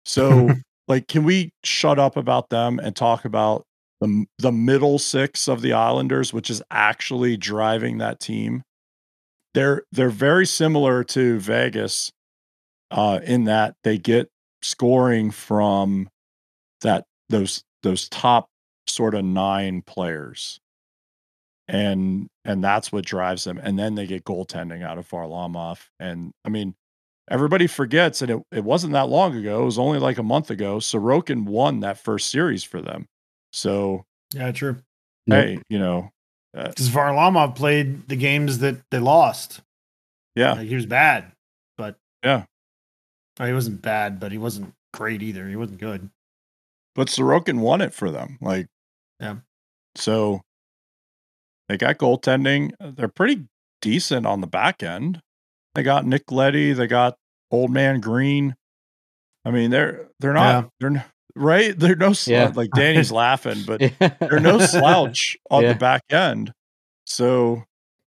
So, 0.04 0.50
like, 0.86 1.08
can 1.08 1.24
we 1.24 1.50
shut 1.64 1.98
up 1.98 2.16
about 2.16 2.50
them 2.50 2.78
and 2.78 2.94
talk 2.94 3.24
about 3.24 3.64
the 4.00 4.24
the 4.38 4.52
middle 4.52 5.00
six 5.00 5.48
of 5.48 5.62
the 5.62 5.72
Islanders, 5.72 6.32
which 6.32 6.48
is 6.48 6.62
actually 6.70 7.36
driving 7.36 7.98
that 7.98 8.20
team? 8.20 8.62
They're 9.52 9.82
they're 9.90 10.10
very 10.10 10.46
similar 10.46 11.02
to 11.02 11.40
Vegas 11.40 12.12
uh, 12.92 13.18
in 13.24 13.46
that 13.46 13.74
they 13.82 13.98
get 13.98 14.28
scoring 14.62 15.32
from 15.32 16.08
that 16.82 17.04
those 17.30 17.64
those 17.82 18.08
top 18.08 18.46
sort 18.86 19.16
of 19.16 19.24
nine 19.24 19.82
players 19.82 20.60
and 21.72 22.26
and 22.44 22.64
that's 22.64 22.90
what 22.90 23.04
drives 23.04 23.44
them 23.44 23.58
and 23.62 23.78
then 23.78 23.94
they 23.94 24.06
get 24.06 24.24
goaltending 24.24 24.82
out 24.82 24.98
of 24.98 25.08
Varlamov 25.08 25.78
and 26.00 26.32
I 26.44 26.48
mean 26.48 26.74
everybody 27.30 27.66
forgets 27.68 28.22
and 28.22 28.30
it, 28.32 28.42
it 28.50 28.64
wasn't 28.64 28.92
that 28.94 29.08
long 29.08 29.36
ago 29.36 29.62
it 29.62 29.64
was 29.64 29.78
only 29.78 30.00
like 30.00 30.18
a 30.18 30.22
month 30.24 30.50
ago 30.50 30.78
Sorokin 30.78 31.44
won 31.44 31.80
that 31.80 31.96
first 31.98 32.28
series 32.28 32.64
for 32.64 32.82
them 32.82 33.06
so 33.52 34.04
Yeah, 34.34 34.50
true. 34.50 34.78
Nope. 35.28 35.44
hey 35.44 35.58
you 35.68 35.78
know 35.78 36.10
uh, 36.56 36.72
Varlamov 36.76 37.54
played 37.54 38.08
the 38.08 38.16
games 38.16 38.58
that 38.58 38.76
they 38.90 38.98
lost. 38.98 39.60
yeah 40.34 40.54
Like, 40.54 40.66
he 40.66 40.74
was 40.74 40.86
bad, 40.86 41.30
but 41.78 41.94
Yeah. 42.24 42.44
Oh, 43.38 43.46
he 43.46 43.52
wasn't 43.52 43.80
bad, 43.80 44.18
but 44.18 44.32
he 44.32 44.38
wasn't 44.38 44.74
great 44.92 45.22
either. 45.22 45.48
He 45.48 45.54
wasn't 45.56 45.78
good. 45.78 46.10
but 46.96 47.06
Sorokin 47.06 47.60
won 47.60 47.80
it 47.80 47.94
for 47.94 48.10
them. 48.10 48.36
Like, 48.40 48.66
Yeah. 49.20 49.36
So 49.94 50.40
they 51.70 51.76
got 51.76 51.98
goaltending. 51.98 52.72
They're 52.80 53.08
pretty 53.08 53.46
decent 53.80 54.26
on 54.26 54.40
the 54.40 54.46
back 54.46 54.82
end. 54.82 55.20
They 55.74 55.82
got 55.82 56.04
Nick 56.04 56.30
Leddy. 56.32 56.72
They 56.72 56.86
got 56.86 57.16
Old 57.50 57.70
Man 57.70 58.00
Green. 58.00 58.56
I 59.44 59.50
mean, 59.52 59.70
they're 59.70 60.08
they're 60.18 60.34
not 60.34 60.70
they're 60.80 61.04
right. 61.36 61.78
They're 61.78 61.96
no 61.96 62.12
sl- 62.12 62.30
Yeah. 62.32 62.52
like 62.54 62.70
Danny's 62.72 63.12
laughing, 63.12 63.62
but 63.66 63.80
Yeah. 63.80 64.08
they're 64.20 64.40
no 64.40 64.58
slouch 64.58 65.36
on 65.50 65.62
Yeah. 65.62 65.72
the 65.72 65.78
back 65.78 66.02
end. 66.10 66.52
So 67.06 67.62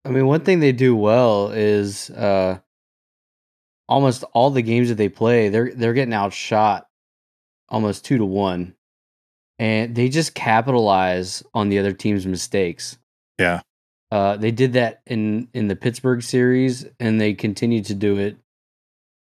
I 0.04 0.10
mean, 0.10 0.26
one 0.26 0.42
thing 0.42 0.60
they 0.60 0.70
do 0.72 0.94
well 0.94 1.50
is 1.50 2.10
uh, 2.10 2.58
almost 3.88 4.22
all 4.32 4.50
the 4.50 4.62
games 4.62 4.88
that 4.88 4.94
they 4.96 5.08
play, 5.08 5.48
they're 5.48 5.72
they're 5.74 5.94
getting 5.94 6.14
outshot 6.14 6.86
almost 7.68 8.04
two 8.04 8.18
to 8.18 8.24
one, 8.24 8.74
and 9.58 9.94
they 9.96 10.08
just 10.08 10.34
capitalize 10.34 11.42
on 11.54 11.68
the 11.68 11.78
other 11.80 11.92
team's 11.92 12.26
mistakes. 12.26 12.98
Yeah. 13.38 13.60
uh, 14.10 14.36
they 14.36 14.50
did 14.50 14.74
that 14.74 15.02
in 15.06 15.48
in 15.52 15.68
the 15.68 15.76
Pittsburgh 15.76 16.22
series, 16.22 16.86
and 17.00 17.20
they 17.20 17.34
continued 17.34 17.84
to 17.86 17.94
do 17.94 18.16
it 18.18 18.36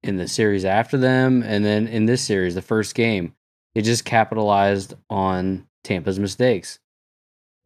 in 0.03 0.17
the 0.17 0.27
series 0.29 0.65
after 0.65 0.97
them, 0.97 1.43
and 1.43 1.65
then 1.65 1.87
in 1.87 2.07
this 2.07 2.23
series, 2.23 2.55
the 2.55 2.63
first 2.63 2.95
game, 2.95 3.35
they 3.75 3.83
just 3.83 4.05
capitalized 4.05 4.95
on 5.11 5.67
Tampa's 5.85 6.19
mistakes, 6.19 6.79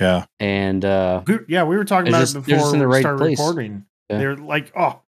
yeah, 0.00 0.26
and 0.40 0.84
uh, 0.84 1.22
We- 1.26 1.38
yeah, 1.48 1.62
we 1.64 1.76
were 1.76 1.84
talking 1.84 2.08
about 2.08 2.20
just- 2.20 2.36
it 2.36 2.44
before 2.46 2.72
in 2.74 2.80
the 2.80 2.88
we 2.88 2.94
right 2.94 3.00
started 3.02 3.18
place. 3.18 3.38
recording. 3.38 3.86
Yeah. 4.10 4.18
They're 4.18 4.36
like, 4.36 4.72
oh, 4.76 5.00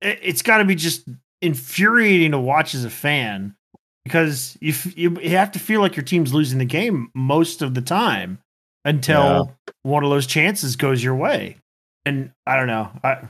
it, 0.00 0.18
it's 0.22 0.42
got 0.42 0.58
to 0.58 0.64
be 0.64 0.74
just 0.76 1.08
infuriating 1.42 2.30
to 2.32 2.38
watch 2.38 2.74
as 2.74 2.84
a 2.84 2.90
fan 2.90 3.56
because 4.04 4.56
you, 4.60 4.70
f- 4.72 4.96
you 4.96 5.18
you 5.20 5.30
have 5.30 5.50
to 5.52 5.58
feel 5.58 5.80
like 5.80 5.96
your 5.96 6.04
team's 6.04 6.32
losing 6.32 6.58
the 6.58 6.64
game 6.64 7.10
most 7.14 7.62
of 7.62 7.74
the 7.74 7.80
time 7.82 8.38
until 8.84 9.56
one 9.82 10.04
of 10.04 10.10
those 10.10 10.26
chances 10.26 10.76
goes 10.76 11.02
your 11.02 11.14
way. 11.14 11.56
And 12.06 12.32
I 12.46 12.56
don't 12.56 12.66
know, 12.66 12.90
I, 13.02 13.28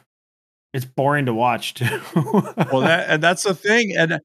it's 0.72 0.84
boring 0.84 1.26
to 1.26 1.34
watch 1.34 1.74
too. 1.74 2.00
well 2.16 2.80
that 2.80 3.06
and 3.08 3.22
that's 3.22 3.44
the 3.44 3.54
thing 3.54 3.96
and 3.96 4.18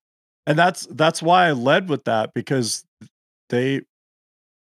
and 0.48 0.58
that's 0.58 0.88
that's 0.92 1.22
why 1.22 1.48
i 1.48 1.52
led 1.52 1.90
with 1.90 2.06
that 2.06 2.34
because 2.34 2.84
they 3.50 3.82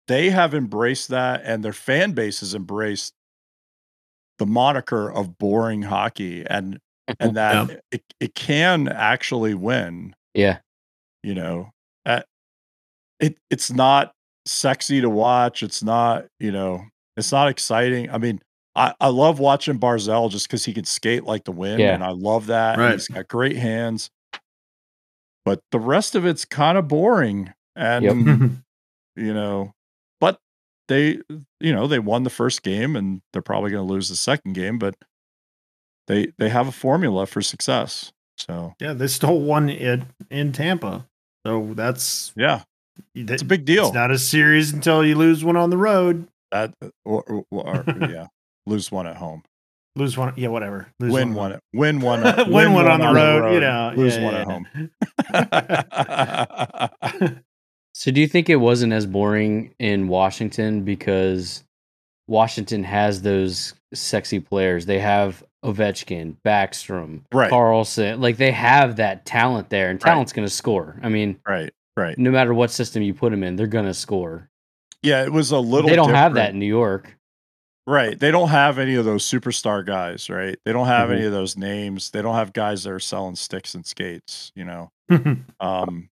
they 0.08 0.30
have 0.30 0.54
embraced 0.54 1.10
that 1.10 1.42
and 1.44 1.64
their 1.64 1.74
fan 1.74 2.14
base 2.14 2.40
has 2.40 2.56
embraced 2.56 3.14
the 4.40 4.46
moniker 4.46 5.12
of 5.12 5.38
boring 5.38 5.82
hockey 5.82 6.46
and 6.50 6.80
and 7.20 7.36
that 7.38 7.82
it, 7.92 8.04
it 8.20 8.36
can 8.36 8.88
actually 8.88 9.54
win. 9.54 10.16
Yeah, 10.34 10.60
you 11.22 11.36
know 11.36 11.72
Uh, 12.06 12.22
it 13.20 13.38
it's 13.50 13.72
not 13.72 14.14
sexy 14.46 15.00
to 15.02 15.10
watch 15.10 15.64
it's 15.64 15.82
not 15.84 16.26
you 16.40 16.52
know 16.52 16.84
it's 17.18 17.32
not 17.32 17.48
exciting 17.48 18.10
i 18.12 18.18
mean 18.18 18.42
I, 18.76 18.92
I 19.00 19.10
love 19.10 19.38
watching 19.38 19.78
Barzal 19.80 20.32
just 20.32 20.48
because 20.48 20.66
he 20.66 20.74
can 20.74 20.84
skate 20.86 21.26
like 21.26 21.44
the 21.44 21.52
wind, 21.52 21.80
Yeah. 21.80 21.94
and 21.94 22.04
I 22.04 22.10
love 22.10 22.48
that. 22.48 22.80
Right. 22.80 22.94
He's 22.94 23.08
got 23.08 23.28
great 23.28 23.56
hands, 23.56 24.10
but 25.46 25.60
the 25.72 25.80
rest 25.80 26.16
of 26.16 26.26
it's 26.26 26.44
kind 26.44 26.76
of 26.76 26.88
boring. 26.88 27.54
And 27.76 28.04
you 29.16 29.32
know, 29.32 29.74
but 30.20 30.40
they, 30.88 31.20
you 31.60 31.72
know, 31.72 31.86
they 31.86 32.00
won 32.00 32.24
the 32.24 32.32
first 32.32 32.64
game, 32.64 32.96
and 32.96 33.22
they're 33.32 33.44
probably 33.44 33.70
going 33.70 33.86
to 33.86 33.94
lose 33.94 34.10
the 34.10 34.16
second 34.16 34.54
game, 34.54 34.80
but 34.80 34.96
they 36.08 36.34
they 36.40 36.50
have 36.50 36.68
a 36.68 36.72
formula 36.72 37.28
for 37.28 37.44
success. 37.44 38.12
So 38.40 38.74
yeah, 38.80 38.94
they 38.94 39.06
still 39.06 39.40
won 39.40 39.70
it 39.70 40.02
in 40.32 40.52
Tampa. 40.52 41.08
So 41.46 41.74
that's 41.76 42.34
yeah, 42.36 42.64
it's 43.16 43.32
it's 43.32 43.42
a 43.42 43.46
big 43.46 43.66
deal. 43.66 43.86
It's 43.86 43.94
not 43.94 44.12
a 44.12 44.20
series 44.20 44.74
until 44.74 45.06
you 45.06 45.16
lose 45.16 45.44
one 45.44 45.56
on 45.58 45.70
the 45.70 45.78
road. 45.78 46.28
that 46.52 46.74
or, 47.06 47.24
or, 47.24 47.46
or 47.52 47.84
yeah, 48.10 48.28
lose 48.66 48.92
one 48.92 49.08
at 49.08 49.18
home. 49.18 49.44
Lose 49.96 50.18
one, 50.18 50.34
yeah, 50.38 50.48
whatever. 50.48 50.88
Lose 51.00 51.14
win 51.14 51.36
one, 51.36 51.60
win 51.72 52.00
one, 52.00 52.26
at- 52.26 52.50
win, 52.50 52.74
one 52.74 52.88
on 52.90 53.00
the 53.00 53.14
road, 53.14 53.54
you 53.54 53.60
know. 53.60 53.94
lose 53.96 54.18
yeah, 54.18 54.24
one 54.24 54.34
yeah, 54.34 54.42
at 55.34 56.94
home. 57.22 57.38
So 57.96 58.10
do 58.10 58.20
you 58.20 58.28
think 58.28 58.50
it 58.50 58.56
wasn't 58.56 58.92
as 58.92 59.06
boring 59.06 59.76
in 59.78 60.08
Washington 60.08 60.82
because 60.84 61.64
Washington 62.28 62.84
has 62.84 63.22
those 63.22 63.76
sexy 63.94 64.40
players? 64.40 64.88
They 64.88 64.98
have 65.00 65.44
Ovechkin, 65.64 66.38
Backstrom, 66.44 67.22
Right. 67.32 67.52
Carlson. 67.52 68.20
Like 68.20 68.38
they 68.38 68.50
have 68.52 68.96
that 68.96 69.26
talent 69.26 69.70
there, 69.70 69.92
and 69.92 70.04
Right. 70.04 70.10
talent's 70.12 70.34
going 70.34 70.48
to 70.48 70.54
score. 70.54 71.00
I 71.04 71.10
mean, 71.10 71.40
right, 71.48 71.72
right. 71.98 72.18
no 72.18 72.32
matter 72.32 72.54
what 72.54 72.72
system 72.72 73.04
you 73.04 73.14
put 73.14 73.32
them 73.32 73.44
in, 73.44 73.56
they're 73.56 73.68
going 73.68 73.86
to 73.86 73.94
score. 73.94 74.50
Yeah, 75.02 75.24
it 75.24 75.32
was 75.32 75.52
a 75.52 75.60
little. 75.60 75.90
they 75.90 75.96
don't 75.96 76.10
have 76.14 76.34
that 76.36 76.52
in 76.54 76.60
New 76.60 76.66
York. 76.66 77.18
Right. 77.86 78.18
They 78.18 78.32
don't 78.32 78.48
have 78.50 78.80
any 78.80 78.96
of 78.96 79.04
those 79.04 79.26
superstar 79.30 79.86
guys, 79.86 80.30
right? 80.30 80.58
They 80.64 80.72
don't 80.72 80.88
have 80.88 81.10
Mhm. 81.10 81.16
any 81.18 81.26
of 81.26 81.34
those 81.34 81.58
names. 81.58 82.12
They 82.12 82.22
don't 82.22 82.36
have 82.36 82.54
guys 82.54 82.84
that 82.86 82.92
are 82.92 83.00
selling 83.00 83.36
sticks 83.36 83.76
and 83.76 83.86
skates, 83.86 84.52
you 84.56 84.64
know. 84.64 84.92
Um 85.60 86.10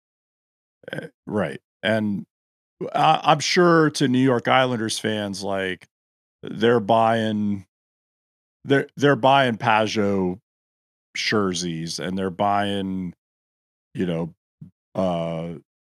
eh, 0.93 1.07
right. 1.25 1.59
And 1.83 2.25
I, 2.93 3.19
I'm 3.23 3.39
sure 3.39 3.89
to 3.91 4.07
New 4.07 4.19
York 4.23 4.47
Islanders 4.47 4.97
fans 4.97 5.43
like 5.43 5.85
they're 6.41 6.79
buying 6.79 7.65
they're 8.63 8.87
they're 8.95 9.15
buying 9.17 9.57
Pageau 9.57 10.39
jerseys 11.17 11.99
and 11.99 12.17
they're 12.17 12.29
buying 12.29 13.13
you 13.93 14.05
know 14.05 14.33
uh 14.95 15.55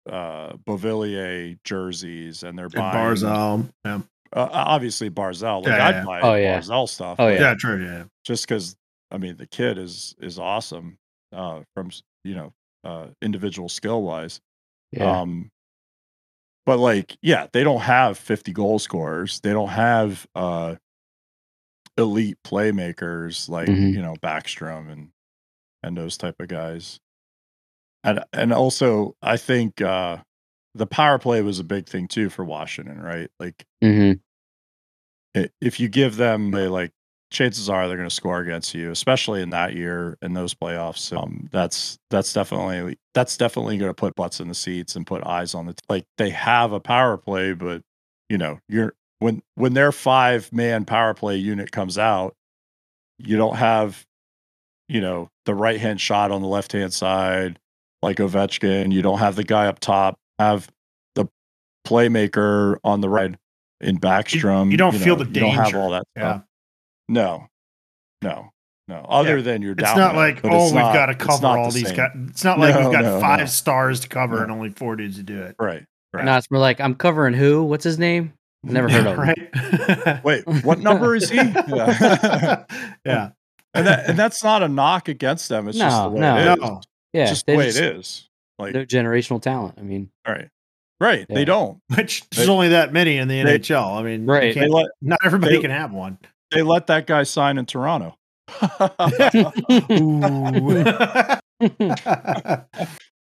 uh 0.08 0.52
Beauvillier 0.66 1.58
jerseys 1.64 2.42
and 2.42 2.56
they're 2.58 2.66
And 2.66 2.74
buying 2.74 3.14
Barzal. 3.16 3.70
Yeah. 3.84 4.00
uh, 4.32 4.48
obviously 4.52 5.10
Barzal. 5.10 5.64
Like 5.64 5.76
Yeah, 5.76 5.86
I'd 5.88 5.94
yeah. 5.96 6.04
buy 6.04 6.20
Oh, 6.20 6.34
yeah. 6.34 6.58
Barzal 6.60 6.88
stuff. 6.88 7.16
Oh, 7.18 7.28
yeah. 7.28 7.40
yeah, 7.40 7.54
true. 7.58 7.84
Yeah. 7.84 8.04
Just 8.24 8.46
because 8.48 8.76
I 9.10 9.18
mean 9.18 9.36
the 9.36 9.46
kid 9.46 9.78
is 9.78 10.14
is 10.20 10.38
awesome 10.38 10.98
uh, 11.32 11.60
from 11.74 11.90
you 12.24 12.34
know 12.34 12.52
uh, 12.84 13.06
individual 13.22 13.68
skill 13.68 14.02
wise. 14.02 14.40
Yeah. 14.92 15.20
Um, 15.20 15.50
but 16.66 16.78
like 16.78 17.16
yeah, 17.22 17.46
they 17.52 17.64
don't 17.64 17.80
have 17.80 18.18
fifty 18.18 18.52
goal 18.52 18.78
scorers. 18.78 19.40
They 19.40 19.52
don't 19.52 19.68
have 19.70 20.26
uh, 20.34 20.76
elite 21.96 22.38
playmakers 22.44 23.48
like 23.48 23.68
Mhm. 23.68 23.92
you 23.94 24.02
know 24.02 24.14
Backstrom 24.22 24.90
and 24.90 25.08
and 25.82 25.96
those 25.96 26.16
type 26.16 26.36
of 26.40 26.48
guys. 26.48 26.98
And 28.05 28.25
and 28.33 28.52
also 28.52 29.17
I 29.23 29.37
think 29.37 29.81
uh, 29.81 30.19
the 30.75 30.87
power 30.87 31.19
play 31.19 31.43
was 31.43 31.59
a 31.59 31.64
big 31.64 31.87
thing 31.88 32.09
too 32.09 32.31
for 32.31 32.45
Washington, 32.45 33.00
right? 33.00 33.31
Like 33.40 33.64
hmm 33.83 34.12
i- 35.37 35.50
if 35.61 35.81
you 35.81 35.88
give 35.88 36.17
them 36.17 36.55
a 36.55 36.69
like 36.69 36.93
chances 37.31 37.69
are 37.69 37.87
they're 37.88 37.97
going 37.99 38.09
to 38.09 38.14
score 38.14 38.40
against 38.40 38.75
you, 38.75 38.90
especially 38.90 39.43
in 39.43 39.50
that 39.50 39.75
year 39.75 40.17
in 40.23 40.33
those 40.33 40.55
playoffs. 40.55 41.14
Um, 41.17 41.49
that's 41.52 41.99
that's 42.11 42.33
definitely 42.33 42.99
that's 43.14 43.37
definitely 43.37 43.76
going 43.78 43.90
to 43.90 43.95
put 43.95 44.14
butts 44.14 44.40
in 44.40 44.49
the 44.49 44.55
seats 44.55 44.97
and 44.97 45.07
put 45.07 45.26
eyes 45.26 45.55
on 45.55 45.67
the 45.67 45.75
like 45.88 46.05
they 46.17 46.31
have 46.31 46.73
a 46.73 46.81
power 46.81 47.17
play, 47.17 47.52
but 47.52 47.83
you 48.28 48.38
know 48.38 48.59
you're 48.69 48.95
when 49.19 49.43
when 49.57 49.75
their 49.75 49.93
five 49.93 50.52
man 50.52 50.85
power 50.85 51.12
play 51.14 51.37
unit 51.37 51.71
comes 51.73 51.99
out, 51.99 52.35
you 53.19 53.37
don't 53.37 53.57
have 53.57 54.07
you 54.88 55.00
know 55.00 55.28
the 55.47 55.55
right 55.55 55.81
hand 55.81 56.00
shot 56.00 56.31
on 56.31 56.43
the 56.43 56.49
left 56.49 56.73
hand 56.73 56.93
side 56.93 57.59
like 58.02 58.17
Ovechkin. 58.19 58.93
You 58.93 59.02
don't 59.02 59.19
have 59.19 59.37
the 59.37 59.45
guy 59.45 59.67
up 59.67 59.81
top. 59.81 60.17
Have 60.38 60.69
the 61.14 61.26
playmaker 61.87 62.78
on 62.85 63.00
the 63.00 63.09
right 63.09 63.35
in 63.81 63.99
Backstrom. 63.99 64.71
you 64.71 64.76
don't 64.76 64.95
feel 64.95 65.17
the 65.17 65.25
danger. 65.25 65.40
You 65.40 65.47
don't 65.57 65.64
have 65.64 65.75
all 65.75 65.90
that 65.90 66.05
Yeah. 66.17 66.23
stuff. 66.33 66.43
No, 67.09 67.47
no, 68.23 68.50
no. 68.88 69.07
Other 69.09 69.40
than 69.40 69.62
you're 69.62 69.73
It's 69.73 69.83
down. 69.83 69.97
not 69.97 70.14
like, 70.14 70.40
oh, 70.45 70.64
we've 70.67 70.75
got 70.75 71.07
to 71.07 71.14
cover 71.14 71.47
all 71.47 71.71
the 71.71 71.75
these 71.75 71.87
same. 71.88 71.97
guys. 71.97 72.11
It's 72.28 72.45
not 72.45 72.59
like 72.59 72.75
No, 72.75 72.83
we've 72.83 72.93
got 72.93 73.05
no, 73.05 73.21
five 73.21 73.40
no. 73.40 73.47
stars 73.47 74.00
to 74.00 74.09
cover 74.09 74.37
No. 74.37 74.43
and 74.43 74.52
only 74.52 74.71
four 74.71 74.97
dudes 74.97 75.17
to 75.17 75.23
do 75.23 75.43
it. 75.43 75.57
Right. 75.59 75.85
Right. 76.12 76.25
No, 76.25 76.37
it's 76.37 76.50
more 76.50 76.61
like 76.61 76.81
I'm 76.81 76.95
covering 76.95 77.35
who? 77.35 77.64
What's 77.64 77.85
his 77.85 77.99
name? 77.99 78.33
Never 78.64 78.88
heard 78.88 79.07
of 79.07 79.12
him. 79.17 79.21
right? 79.21 80.25
Wait, 80.25 80.45
what 80.64 80.81
number 80.81 81.14
is 81.14 81.31
he? 81.31 81.37
Yeah. 81.69 82.64
yeah. 83.07 83.31
and 83.75 83.87
that 83.87 84.09
and 84.11 84.19
that's 84.19 84.43
not 84.43 84.62
a 84.62 84.69
knock 84.69 85.09
against 85.09 85.49
them. 85.49 85.69
It's 85.69 85.78
just 85.78 86.02
the 86.02 86.09
way 86.11 86.21
no. 86.21 86.37
it 86.37 86.40
is. 86.55 86.59
No. 86.61 86.81
Yeah, 87.12 87.22
It's 87.22 87.30
just 87.32 87.46
the 87.46 87.56
way 87.56 87.66
just- 87.66 87.78
it 87.78 87.96
is. 87.96 88.24
Like 88.58 88.72
They're 88.72 88.84
generational 88.86 89.40
talent. 89.40 89.74
I 89.78 89.82
mean, 89.82 90.10
right, 90.26 90.48
right. 91.00 91.26
Yeah. 91.28 91.34
They 91.34 91.44
don't. 91.44 91.78
Which 91.96 92.28
there's 92.30 92.48
only 92.48 92.68
that 92.70 92.92
many 92.92 93.16
in 93.18 93.28
the 93.28 93.42
they- 93.42 93.58
NHL. 93.60 93.98
I 93.98 94.02
mean, 94.02 94.26
Right. 94.26 94.40
They 94.40 94.54
can't- 94.54 94.70
let 94.72 94.86
not 95.00 95.20
everybody 95.24 95.56
they- 95.56 95.62
can 95.62 95.70
have 95.70 95.92
one. 95.92 96.18
they 96.50 96.62
let 96.62 96.86
that 96.88 97.06
guy 97.06 97.22
sign 97.22 97.58
in 97.58 97.66
Toronto. 97.66 98.16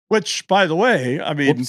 Which, 0.08 0.46
by 0.46 0.66
the 0.66 0.76
way, 0.76 1.20
I 1.20 1.34
mean, 1.34 1.64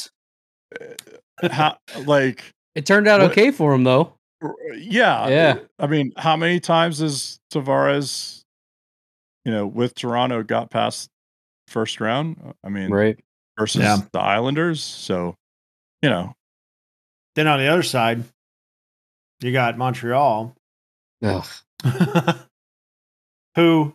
eh, 0.79 1.47
how, 1.49 1.77
like, 2.05 2.43
It 2.75 2.85
turned 2.85 3.07
out 3.07 3.21
what- 3.21 3.31
okay 3.31 3.51
for 3.51 3.73
him 3.73 3.83
though. 3.83 4.13
yeah, 4.75 5.27
Yeah. 5.27 5.55
Eh, 5.57 5.59
I 5.79 5.87
mean, 5.87 6.11
how 6.17 6.37
many 6.37 6.59
times 6.59 6.99
has 6.99 7.39
Tavares, 7.51 8.43
you 9.45 9.51
know, 9.51 9.65
with 9.65 9.95
Toronto 9.95 10.43
got 10.43 10.69
past 10.69 11.09
first 11.67 12.00
round? 12.01 12.53
I 12.63 12.69
mean, 12.69 12.89
Right. 12.91 13.19
versus 13.57 13.81
Yeah. 13.83 13.97
the 14.12 14.19
Islanders. 14.19 14.81
So, 14.83 15.36
you 16.01 16.09
know, 16.09 16.36
then 17.36 17.47
on 17.47 17.59
the 17.59 17.67
other 17.67 17.83
side, 17.83 18.24
you 19.41 19.51
got 19.51 19.77
Montreal, 19.77 20.55
Ugh. 21.24 21.45
who, 23.55 23.93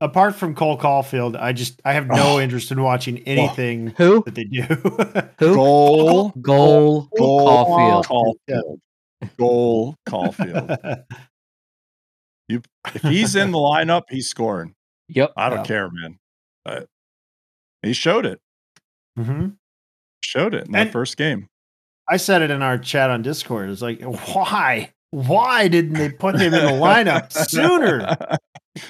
apart 0.00 0.34
from 0.34 0.54
Cole 0.54 0.78
Caufield, 0.78 1.36
I 1.40 1.52
just 1.52 1.80
I 1.84 1.92
have 1.94 2.06
no 2.06 2.38
interest 2.40 2.70
in 2.70 2.80
watching 2.82 3.18
anything 3.20 3.88
Who? 3.96 4.22
that 4.24 4.34
they 4.34 4.44
do. 4.44 4.62
Who? 5.40 5.54
goal, 5.54 6.30
Goal. 6.40 7.08
goal, 7.16 7.66
Caufield. 7.66 8.04
Caufield, 8.48 8.78
goal, 9.38 9.96
Caufield. 10.08 11.04
You, 12.46 12.60
if 12.94 13.00
he's 13.00 13.36
in 13.36 13.52
the 13.52 13.58
lineup, 13.58 14.02
he's 14.10 14.28
scoring. 14.28 14.74
Yep. 15.08 15.32
I 15.34 15.48
don't 15.48 15.60
Yeah. 15.60 15.64
care, 15.64 15.90
man. 15.90 16.18
Uh, 16.66 16.80
he 17.86 17.92
showed 17.92 18.26
it. 18.26 18.40
hmm 19.16 19.48
Showed 20.22 20.54
it 20.54 20.66
in 20.66 20.72
that 20.72 20.82
And- 20.82 20.92
first 20.92 21.16
game. 21.16 21.46
I 22.08 22.18
said 22.18 22.42
it 22.42 22.50
in 22.50 22.60
our 22.60 22.76
chat 22.76 23.08
on 23.10 23.22
Discord. 23.22 23.70
It's 23.70 23.80
like, 23.80 24.02
why? 24.02 24.90
Why 25.10 25.68
didn't 25.68 25.94
they 25.94 26.10
put 26.10 26.34
him 26.34 26.52
in 26.52 26.64
the 26.64 26.72
lineup 26.72 27.32
sooner? 27.32 28.16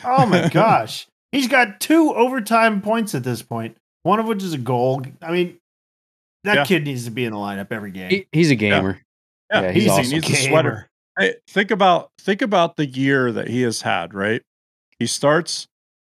Oh 0.02 0.24
my 0.24 0.48
gosh. 0.48 1.06
He's 1.30 1.46
got 1.46 1.78
two 1.78 2.14
overtime 2.14 2.80
points 2.80 3.14
at 3.14 3.22
this 3.22 3.42
point, 3.42 3.76
one 4.02 4.18
of 4.18 4.24
which 4.26 4.42
is 4.42 4.54
a 4.54 4.58
goal. 4.58 5.02
I 5.20 5.30
mean, 5.30 5.58
that 6.44 6.54
Yeah. 6.56 6.64
kid 6.64 6.84
needs 6.84 7.04
to 7.04 7.10
be 7.10 7.26
in 7.26 7.32
the 7.32 7.38
lineup 7.38 7.66
every 7.70 7.90
game. 7.90 8.08
He, 8.08 8.26
he's 8.32 8.50
a 8.50 8.54
gamer. 8.54 9.00
Yeah, 9.52 9.60
Yeah, 9.60 9.72
he's 9.72 9.82
easy. 9.82 9.90
awesome. 9.90 10.04
He 10.04 10.10
needs 10.20 10.30
a 10.30 10.36
sweater. 10.48 10.88
Hey, 11.18 11.34
think 11.50 11.70
about 11.70 12.10
think 12.18 12.40
about 12.40 12.76
the 12.76 12.86
year 12.86 13.30
that 13.30 13.48
he 13.48 13.60
has 13.62 13.82
had. 13.82 14.14
Right, 14.14 14.40
he 14.98 15.06
starts 15.06 15.66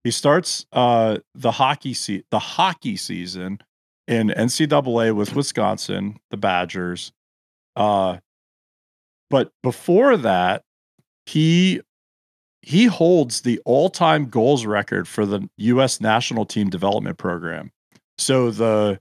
he 0.05 0.11
starts 0.11 0.67
uh 0.73 1.19
the 1.35 1.53
hockey 1.53 1.95
se- 1.95 2.25
the 2.31 2.38
hockey 2.38 2.97
season 2.97 3.61
in 4.09 4.29
NCAA 4.29 5.15
with 5.15 5.35
Wisconsin, 5.35 6.19
the 6.31 6.37
Badgers. 6.37 7.12
Uh, 7.77 8.19
but 9.31 9.53
before 9.62 10.17
that, 10.19 10.62
he 11.27 11.81
he 12.62 12.87
holds 12.87 13.41
the 13.41 13.61
all-time 13.65 14.29
goals 14.29 14.67
record 14.67 15.09
for 15.09 15.27
the 15.27 15.49
U.S. 15.57 16.01
national 16.01 16.45
team 16.47 16.71
development 16.71 17.19
program. 17.19 17.73
So 18.19 18.51
the 18.51 19.01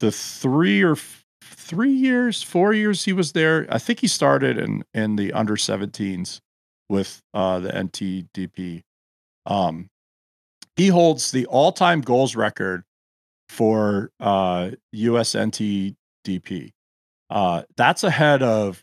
the 0.00 0.10
three 0.10 0.82
or 0.82 0.92
f- 0.92 1.24
three 1.42 1.92
years, 1.92 2.42
four 2.42 2.72
years 2.72 3.04
he 3.04 3.12
was 3.12 3.32
there. 3.32 3.66
I 3.70 3.78
think 3.78 4.00
he 4.00 4.06
started 4.06 4.58
in 4.58 4.84
in 4.94 5.16
the 5.16 5.32
under 5.32 5.56
17s 5.56 6.40
with 6.88 7.20
uh, 7.34 7.58
the 7.58 7.70
NTDP. 7.70 8.82
Um, 9.46 9.90
he 10.78 10.86
holds 10.88 11.30
the 11.32 11.44
all-time 11.46 12.00
goals 12.00 12.34
record 12.36 12.84
for 13.50 14.10
uh, 14.20 14.70
US 14.92 15.32
NTDP. 15.34 16.70
Uh, 17.28 17.62
that's 17.76 18.04
ahead 18.04 18.42
of 18.42 18.82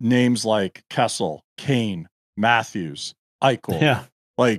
names 0.00 0.44
like 0.44 0.82
Kessel, 0.90 1.42
Kane, 1.56 2.08
Matthews, 2.36 3.14
Eichel, 3.42 3.80
Yeah. 3.80 4.04
like 4.36 4.58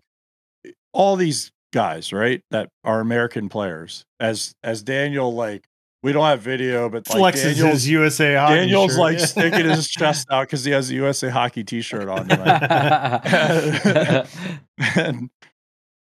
all 0.91 1.15
these 1.15 1.51
guys, 1.71 2.12
right? 2.12 2.41
That 2.51 2.69
are 2.83 2.99
American 2.99 3.47
players. 3.47 4.03
As 4.19 4.53
as 4.63 4.81
Daniel, 4.83 5.33
like 5.33 5.63
we 6.01 6.12
don't 6.13 6.25
have 6.25 6.41
video, 6.41 6.89
but 6.89 7.07
like 7.13 7.35
Flexes 7.35 7.55
Daniel's, 7.55 7.71
his 7.73 7.89
USA 7.89 8.35
hockey 8.35 8.55
Daniel's 8.55 8.91
shirt. 8.93 8.99
like 8.99 9.19
Yeah. 9.19 9.25
sticking 9.25 9.65
his 9.69 9.88
chest 9.89 10.27
out 10.31 10.47
because 10.47 10.65
he 10.65 10.71
has 10.71 10.89
a 10.89 10.95
USA 10.95 11.29
hockey 11.29 11.63
T-shirt 11.63 12.07
on 12.09 12.27
tonight. 12.27 13.21
and 14.97 15.29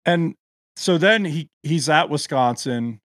and 0.05 0.35
so 0.75 0.97
then 0.97 1.25
he 1.25 1.49
he's 1.63 1.89
at 1.89 2.09
Wisconsin. 2.09 2.99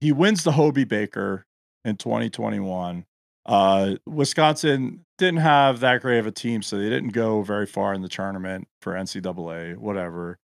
He 0.00 0.12
wins 0.12 0.44
the 0.44 0.52
Hobey 0.52 0.84
Baker 0.84 1.46
in 1.84 1.96
2021. 1.96 3.04
Uh, 3.46 3.94
Wisconsin 4.06 5.04
didn't 5.18 5.40
have 5.40 5.80
that 5.80 6.02
great 6.02 6.18
of 6.18 6.26
a 6.26 6.32
team, 6.32 6.62
so 6.62 6.76
they 6.76 6.90
didn't 6.90 7.10
go 7.10 7.42
very 7.42 7.66
far 7.66 7.94
in 7.94 8.02
the 8.02 8.08
tournament 8.08 8.68
for 8.80 8.92
NCAA, 8.92 9.76
whatever. 9.76 10.38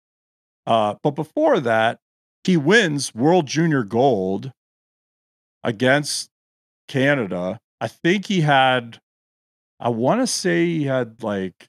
Uh, 0.66 0.94
but 1.02 1.10
before 1.12 1.60
that, 1.60 1.98
he 2.44 2.56
wins 2.56 3.14
World 3.14 3.46
Junior 3.46 3.82
Gold 3.82 4.52
against 5.64 6.30
Canada. 6.88 7.58
I 7.80 7.88
think 7.88 8.26
he 8.26 8.42
had, 8.42 9.00
I 9.80 9.88
want 9.88 10.20
to 10.20 10.26
say 10.26 10.66
he 10.66 10.84
had 10.84 11.22
like 11.22 11.68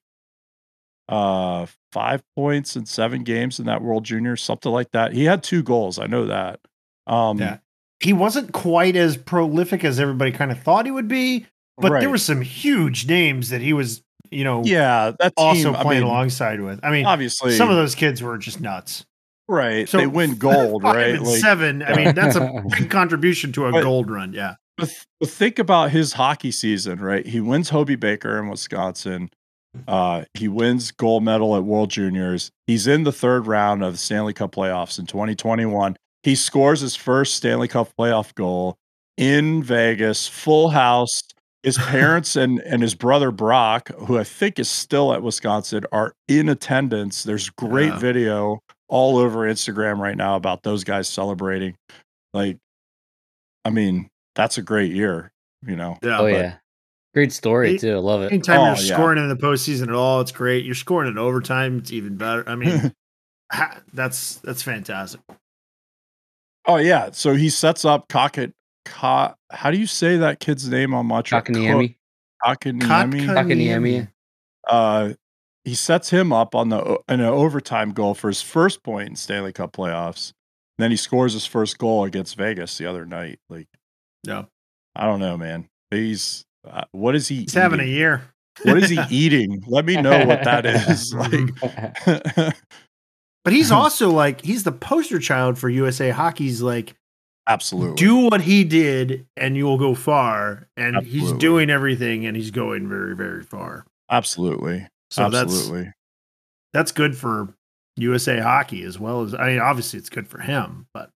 uh 1.10 1.66
five 1.92 2.24
points 2.36 2.76
in 2.76 2.86
seven 2.86 3.24
games 3.24 3.60
in 3.60 3.66
that 3.66 3.82
World 3.82 4.04
Junior, 4.06 4.36
something 4.36 4.72
like 4.72 4.92
that. 4.92 5.14
He 5.14 5.26
had 5.26 5.44
two 5.44 5.62
goals. 5.64 6.00
I 6.00 6.08
know 6.08 6.26
that. 6.26 6.60
Um, 7.06 7.38
Yeah. 7.38 7.58
he 8.00 8.14
wasn't 8.14 8.52
quite 8.54 8.96
as 8.96 9.16
prolific 9.18 9.84
as 9.84 10.00
everybody 10.00 10.32
kind 10.32 10.52
of 10.52 10.60
thought 10.62 10.86
he 10.86 10.92
would 10.92 11.08
be, 11.08 11.46
but 11.78 11.92
right. 11.92 12.00
there 12.00 12.10
were 12.10 12.18
some 12.18 12.42
huge 12.42 13.06
names 13.08 13.50
that 13.50 13.62
he 13.62 13.74
was, 13.74 14.02
you 14.32 14.44
know, 14.44 14.64
yeah, 14.64 15.12
that 15.20 15.34
also 15.38 15.72
team, 15.72 15.76
I 15.76 15.84
playing 15.84 16.02
mean, 16.02 16.10
alongside 16.10 16.62
with. 16.62 16.80
I 16.84 16.90
mean, 16.90 17.06
Obviously, 17.06 17.52
some 17.52 17.70
of 17.70 17.76
those 17.76 17.94
kids 17.96 18.24
were 18.24 18.38
just 18.40 18.60
nuts. 18.60 19.06
right. 19.48 19.88
So 19.88 19.98
they 19.98 20.08
win 20.08 20.36
gold, 20.36 20.84
right? 20.84 21.22
Like, 21.22 21.40
seven. 21.40 21.84
I 21.84 21.96
mean, 21.96 22.16
that's 22.16 22.36
a 22.38 22.64
big 22.78 22.90
contribution 22.90 23.52
to 23.54 23.68
a 23.68 23.72
But- 23.72 23.84
gold 23.84 24.10
run. 24.10 24.34
Yeah. 24.34 24.56
But 24.78 24.90
think 25.24 25.60
about 25.60 25.92
his 25.92 26.14
hockey 26.14 26.50
season, 26.50 27.00
right? 27.00 27.24
He 27.24 27.40
wins 27.40 27.70
Hobey 27.70 27.96
Baker 27.96 28.40
in 28.40 28.50
Wisconsin. 28.50 29.30
Uh, 29.88 30.24
he 30.34 30.48
wins 30.48 30.92
gold 30.92 31.24
medal 31.24 31.56
at 31.56 31.64
World 31.64 31.90
Juniors. 31.90 32.52
He's 32.68 32.86
in 32.88 33.04
the 33.04 33.12
third 33.12 33.48
round 33.48 33.84
of 33.84 33.94
the 33.94 33.98
Stanley 33.98 34.34
Cup 34.34 34.54
playoffs 34.54 35.00
in 35.00 35.06
2021. 35.06 35.96
He 36.24 36.36
scores 36.36 36.82
his 36.82 36.96
first 36.96 37.36
Stanley 37.36 37.68
Cup 37.68 37.90
playoff 38.00 38.34
goal 38.36 38.76
in 39.18 39.64
Vegas, 39.64 40.28
full 40.28 40.70
house. 40.70 41.22
His 41.64 41.78
parents 41.90 42.36
and, 42.36 42.60
and 42.62 42.82
his 42.82 42.94
brother 42.96 43.32
Brock, 43.32 43.90
who 43.98 44.18
I 44.20 44.24
think 44.24 44.60
is 44.60 44.70
still 44.70 45.14
at 45.14 45.22
Wisconsin, 45.24 45.86
are 45.92 46.14
in 46.28 46.50
attendance. 46.50 47.24
There's 47.24 47.50
great 47.50 47.88
Yeah. 47.94 48.00
video 48.00 48.60
all 48.90 49.18
over 49.18 49.40
Instagram 49.40 49.98
right 49.98 50.16
now 50.18 50.36
about 50.36 50.64
those 50.64 50.84
guys 50.84 51.08
celebrating. 51.08 51.76
Like, 52.34 52.58
I 53.66 53.70
mean, 53.70 54.10
that's 54.36 54.58
a 54.58 54.62
great 54.62 54.92
year, 54.92 55.32
you 55.66 55.76
know. 55.76 55.98
Yeah. 56.04 56.20
oh 56.20 56.24
but 56.24 56.32
yeah, 56.34 56.56
great 57.14 57.32
story 57.32 57.74
He- 57.74 57.78
too. 57.80 57.96
I 57.96 58.00
love 58.00 58.22
it. 58.24 58.32
Anytime 58.32 58.60
Oh, 58.60 58.66
you're 58.66 58.76
yeah. 58.86 58.94
scoring 58.96 59.18
in 59.20 59.30
the 59.30 59.36
postseason 59.36 59.84
at 59.90 59.94
all, 59.94 60.22
it's 60.22 60.32
great. 60.32 60.66
You're 60.66 60.76
scoring 60.76 61.10
in 61.10 61.18
overtime, 61.18 61.78
it's 61.80 61.92
even 61.92 62.16
better. 62.18 62.48
I 62.48 62.56
mean, 62.56 62.92
ha- 63.52 63.80
that's 63.94 64.36
that's 64.38 64.62
fantastic. 64.64 65.22
Oh 66.66 66.78
yeah, 66.78 67.10
so 67.12 67.34
he 67.36 67.50
sets 67.50 67.86
up 67.86 68.08
Cocket. 68.08 68.54
Ka, 68.86 69.36
how 69.52 69.72
do 69.72 69.78
you 69.78 69.88
say 69.88 70.18
that 70.18 70.40
kid's 70.40 70.68
name 70.68 70.94
on 70.94 71.06
Montreal? 71.06 71.42
Kakaniemi. 71.42 71.96
Kakaniemi. 72.44 73.26
Kakaniemi. 73.28 74.08
uh, 74.70 75.14
he 75.64 75.74
sets 75.76 76.10
him 76.10 76.34
up 76.34 76.54
on 76.56 76.68
the 76.70 76.78
o- 76.84 77.04
in 77.08 77.22
an 77.22 77.26
overtime 77.26 77.92
goal 77.94 78.14
for 78.14 78.28
his 78.28 78.42
first 78.42 78.84
point 78.84 79.08
in 79.10 79.16
Stanley 79.16 79.54
Cup 79.54 79.72
playoffs. 79.74 80.34
then 80.80 80.92
he 80.92 80.98
scores 80.98 81.32
his 81.34 81.46
first 81.46 81.78
goal 81.78 82.04
against 82.04 82.36
Vegas 82.36 82.78
the 82.78 82.86
other 82.86 83.06
night. 83.06 83.40
Like, 83.50 83.68
Yeah. 84.26 84.46
I 84.96 85.06
don't 85.06 85.20
know, 85.22 85.38
man. 85.38 85.70
He's 85.92 86.44
uh, 86.70 86.84
what 86.92 87.16
is 87.16 87.28
he? 87.28 87.42
He's 87.42 87.54
having 87.54 87.80
a 87.80 87.84
year. 87.86 88.22
What 88.64 88.78
is 88.78 88.90
he 88.90 89.00
eating? 89.10 89.64
Let 89.68 89.86
me 89.86 90.00
know 90.02 90.26
what 90.26 90.44
that 90.44 90.66
is. 90.66 91.14
Like, 91.16 92.56
But 93.44 93.52
he's 93.54 93.72
also 93.72 94.10
like 94.10 94.42
he's 94.44 94.64
the 94.64 94.72
poster 94.72 95.20
child 95.20 95.58
for 95.58 95.70
USA 95.70 96.10
Hockey's 96.12 96.62
like 96.62 96.96
absolutely. 97.48 97.96
do 97.96 98.16
what 98.30 98.42
he 98.42 98.64
did 98.64 99.26
and 99.36 99.58
you 99.58 99.66
will 99.66 99.78
go 99.78 99.96
far. 99.96 100.68
And 100.78 100.98
he's 101.06 101.32
doing 101.34 101.70
everything 101.70 102.26
and 102.26 102.38
he's 102.38 102.52
going 102.52 102.88
very, 102.88 103.16
very 103.16 103.44
far. 103.44 103.86
absolutely. 104.10 104.88
So 105.12 105.30
that's 105.30 105.54
absolutely. 105.54 105.92
that's 106.74 106.92
good 106.92 107.16
for 107.18 107.54
USA 107.98 108.40
Hockey 108.40 108.84
as 108.84 108.98
well 108.98 109.22
as 109.24 109.34
I 109.36 109.48
mean, 109.50 109.60
obviously 109.60 110.00
it's 110.00 110.10
good 110.10 110.28
for 110.28 110.40
him, 110.40 110.88
but 110.94 111.10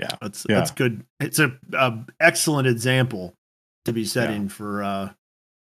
Yeah. 0.00 0.08
that's 0.20 0.46
Yeah. 0.48 0.56
that's 0.56 0.70
good. 0.70 1.04
It's 1.20 1.38
a, 1.38 1.52
a 1.74 1.98
excellent 2.18 2.66
example 2.66 3.34
to 3.84 3.92
be 3.92 4.04
setting 4.04 4.42
Yeah. 4.42 4.48
for 4.48 4.82
uh 4.82 5.12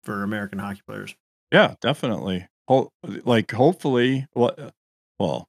for 0.04 0.22
American 0.22 0.58
hockey 0.58 0.82
players. 0.86 1.14
Yeah, 1.52 1.74
definitely. 1.80 2.46
Ho- 2.68 2.90
like 3.24 3.50
hopefully, 3.52 4.26
well, 4.34 4.54
well, 5.18 5.48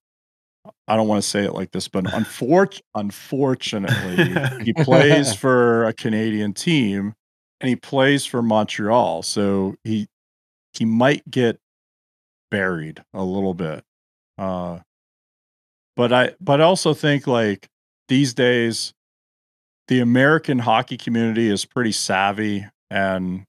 I 0.88 0.96
don't 0.96 1.08
want 1.08 1.22
to 1.24 1.28
say 1.28 1.44
it 1.44 1.54
like 1.54 1.72
this, 1.72 1.88
but 1.88 2.06
unfor- 2.06 2.80
unfortunately, 2.96 4.64
he 4.64 4.74
plays 4.74 5.34
for 5.40 5.86
a 5.86 5.94
Canadian 5.94 6.54
team 6.54 7.14
and 7.62 7.70
he 7.70 7.76
plays 7.76 8.26
for 8.26 8.42
Montreal, 8.42 9.24
so 9.24 9.76
he 9.84 10.08
he 10.74 10.86
might 10.86 11.30
get 11.30 11.60
buried 12.52 13.04
a 13.14 13.24
little 13.24 13.54
bit. 13.54 13.84
Uh, 14.38 14.80
but 15.96 16.14
I 16.14 16.36
but 16.40 16.62
I 16.62 16.66
also 16.66 16.94
think 16.94 17.26
like 17.28 17.68
these 18.08 18.34
days, 18.36 18.94
the 19.88 20.00
American 20.00 20.60
hockey 20.60 20.98
community 20.98 21.50
is 21.50 21.66
pretty 21.66 21.92
savvy 21.92 22.66
and 22.90 23.46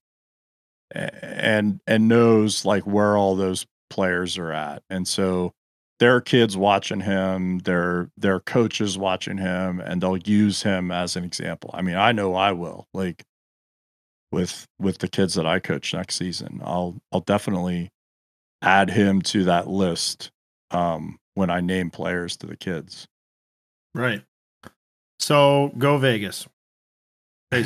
and 0.92 1.80
and 1.86 2.08
knows 2.08 2.64
like 2.64 2.86
where 2.86 3.16
all 3.16 3.36
those 3.36 3.66
players 3.90 4.38
are 4.38 4.52
at. 4.52 4.82
And 4.88 5.06
so 5.06 5.52
there 6.00 6.14
are 6.14 6.20
kids 6.20 6.56
watching 6.56 7.00
him 7.00 7.58
their 7.60 8.10
their 8.16 8.40
coaches 8.40 8.96
watching 8.96 9.38
him 9.38 9.80
and 9.80 10.00
they'll 10.00 10.16
use 10.16 10.62
him 10.62 10.90
as 10.90 11.16
an 11.16 11.24
example. 11.24 11.70
I 11.74 11.82
mean 11.82 11.96
i 11.96 12.12
know 12.12 12.34
i 12.34 12.52
will 12.52 12.86
like 12.94 13.24
with 14.30 14.66
with 14.78 14.98
the 14.98 15.08
kids 15.08 15.34
that 15.34 15.46
i 15.46 15.58
coach 15.58 15.92
next 15.92 16.16
season. 16.16 16.60
I'll 16.64 16.96
i'll 17.12 17.20
definitely 17.20 17.90
add 18.62 18.90
him 18.90 19.22
to 19.22 19.44
that 19.44 19.68
list 19.68 20.30
um 20.70 21.18
when 21.34 21.50
i 21.50 21.60
name 21.60 21.90
players 21.90 22.36
to 22.38 22.46
the 22.46 22.56
kids. 22.56 23.06
Right. 23.94 24.22
So 25.18 25.72
go 25.78 25.98
Vegas. 25.98 26.46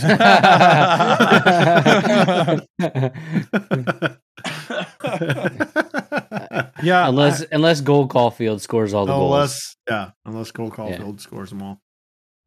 Yeah 6.82 7.08
unless 7.08 7.44
unless 7.52 7.80
Gold 7.80 8.10
Caufield 8.10 8.60
scores 8.60 8.92
all 8.94 9.06
the 9.06 9.12
goals. 9.12 9.76
yeah, 9.88 10.10
unless 10.24 10.50
Cole 10.50 10.70
Caufield 10.70 11.20
scores 11.20 11.50
them 11.50 11.62
all. 11.62 11.78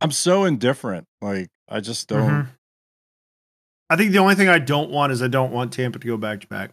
I, 0.01 0.05
i'm 0.05 0.11
so 0.11 0.43
indifferent 0.43 1.05
like 1.21 1.47
i 1.69 1.79
just 1.79 2.07
don't 2.09 2.29
Mhm. 2.29 2.47
I 3.89 3.95
think 3.97 4.11
the 4.13 4.17
only 4.17 4.33
thing 4.33 4.49
I 4.49 4.57
don't 4.57 4.89
want 4.89 5.11
is 5.13 5.21
I 5.21 5.27
don't 5.27 5.51
want 5.51 5.71
Tampa 5.71 5.99
to 5.99 6.07
go 6.07 6.17
back 6.17 6.41
to 6.41 6.47
back. 6.47 6.71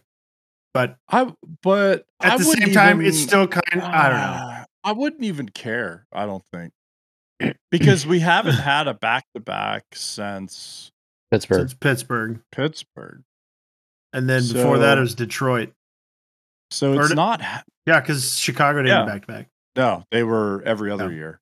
But 0.73 0.97
I 1.07 1.31
but 1.61 2.05
at 2.19 2.31
I 2.33 2.37
the 2.37 2.47
wouldn't 2.47 2.65
same 2.65 2.73
time, 2.73 3.01
it's 3.01 3.19
still 3.21 3.45
kind 3.47 3.63
of 3.75 3.83
I 3.83 4.09
don't 4.09 4.19
know. 4.19 4.63
I 4.83 4.91
wouldn't 4.93 5.23
even 5.23 5.47
care. 5.49 6.07
I 6.11 6.25
don't 6.25 6.43
think 6.51 6.73
because 7.71 8.05
we 8.07 8.19
haven't 8.19 8.55
had 8.55 8.87
a 8.87 8.93
back 8.93 9.25
to 9.35 9.39
back 9.39 9.83
since 9.93 10.91
Pittsburgh. 11.31 11.59
Since 11.59 11.73
Pittsburgh, 11.75 12.39
Pittsburgh, 12.51 13.23
and 14.13 14.29
then 14.29 14.43
before 14.51 14.77
that 14.79 14.95
So- 14.95 14.97
it 14.97 15.01
was 15.01 15.15
Detroit. 15.15 15.73
so 16.71 16.93
Or 16.93 16.99
it's 17.01 17.09
did- 17.09 17.15
not. 17.15 17.41
ha- 17.41 17.63
Yeah, 17.85 17.99
because 17.99 18.37
Chicago 18.37 18.81
didn't 18.83 18.97
Yeah. 18.97 19.05
back 19.05 19.21
to 19.21 19.27
back. 19.27 19.47
No, 19.75 20.05
they 20.11 20.23
were 20.23 20.61
every 20.65 20.91
other 20.91 21.09
Yeah. 21.09 21.15
year. 21.17 21.39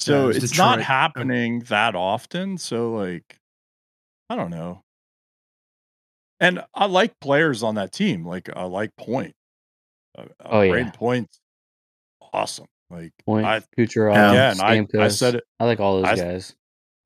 Yeah, 0.00 0.04
So 0.04 0.24
it 0.24 0.26
was 0.28 0.44
it's 0.44 0.58
not 0.58 0.76
Detroit. 0.76 0.86
happening 0.86 1.60
that 1.64 1.94
often. 1.94 2.58
So 2.58 2.92
like, 2.92 3.38
I 4.28 4.36
don't 4.36 4.50
know. 4.50 4.82
And 6.40 6.64
I 6.74 6.86
like 6.86 7.18
players 7.20 7.62
on 7.62 7.76
that 7.76 7.92
team. 7.92 8.26
Like 8.26 8.48
I 8.54 8.64
like 8.64 8.94
Point. 8.96 9.34
Uh, 10.18 10.24
Oh, 10.40 10.60
yeah. 10.62 10.72
Brayden 10.72 10.94
Point's 10.94 11.40
awesome. 12.32 12.66
Like 12.92 13.12
Point, 13.24 13.46
I 13.46 13.60
Kucherov, 13.78 14.12
again, 14.12 14.60
I, 14.60 14.86
I 15.02 15.08
said 15.08 15.36
it. 15.36 15.44
I 15.58 15.64
like 15.64 15.80
all 15.80 16.02
those 16.02 16.10
I- 16.10 16.16
guys. 16.16 16.54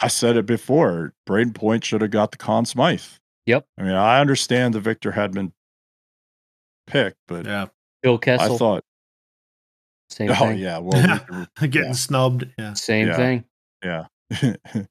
I 0.00 0.08
said 0.08 0.36
it 0.36 0.44
before. 0.44 1.14
Brayden 1.26 1.54
Point 1.54 1.82
should 1.84 2.02
have 2.02 2.10
got 2.10 2.30
the 2.32 2.36
Conn 2.36 2.66
Smythe. 2.66 3.00
Yep. 3.46 3.64
I 3.78 3.82
mean, 3.82 3.92
I 3.94 4.20
understand 4.20 4.74
the 4.74 4.80
Victor 4.80 5.12
Hedman 5.12 5.52
pick, 6.86 7.14
but 7.28 7.46
Yeah, 7.46 7.66
Phil 8.02 8.14
I 8.14 8.18
Kessel. 8.18 8.58
thought, 8.58 8.84
same 10.10 10.28
thing. 10.28 10.36
oh 10.38 10.48
thing. 10.48 10.58
yeah, 10.58 10.78
well, 10.78 11.22
we- 11.60 11.68
getting 11.68 11.88
Yeah. 11.90 11.92
snubbed. 11.94 12.46
Yeah, 12.58 12.74
Same 12.74 13.06
Yeah. 13.08 13.16
thing. 13.16 13.44
yeah. 13.82 14.06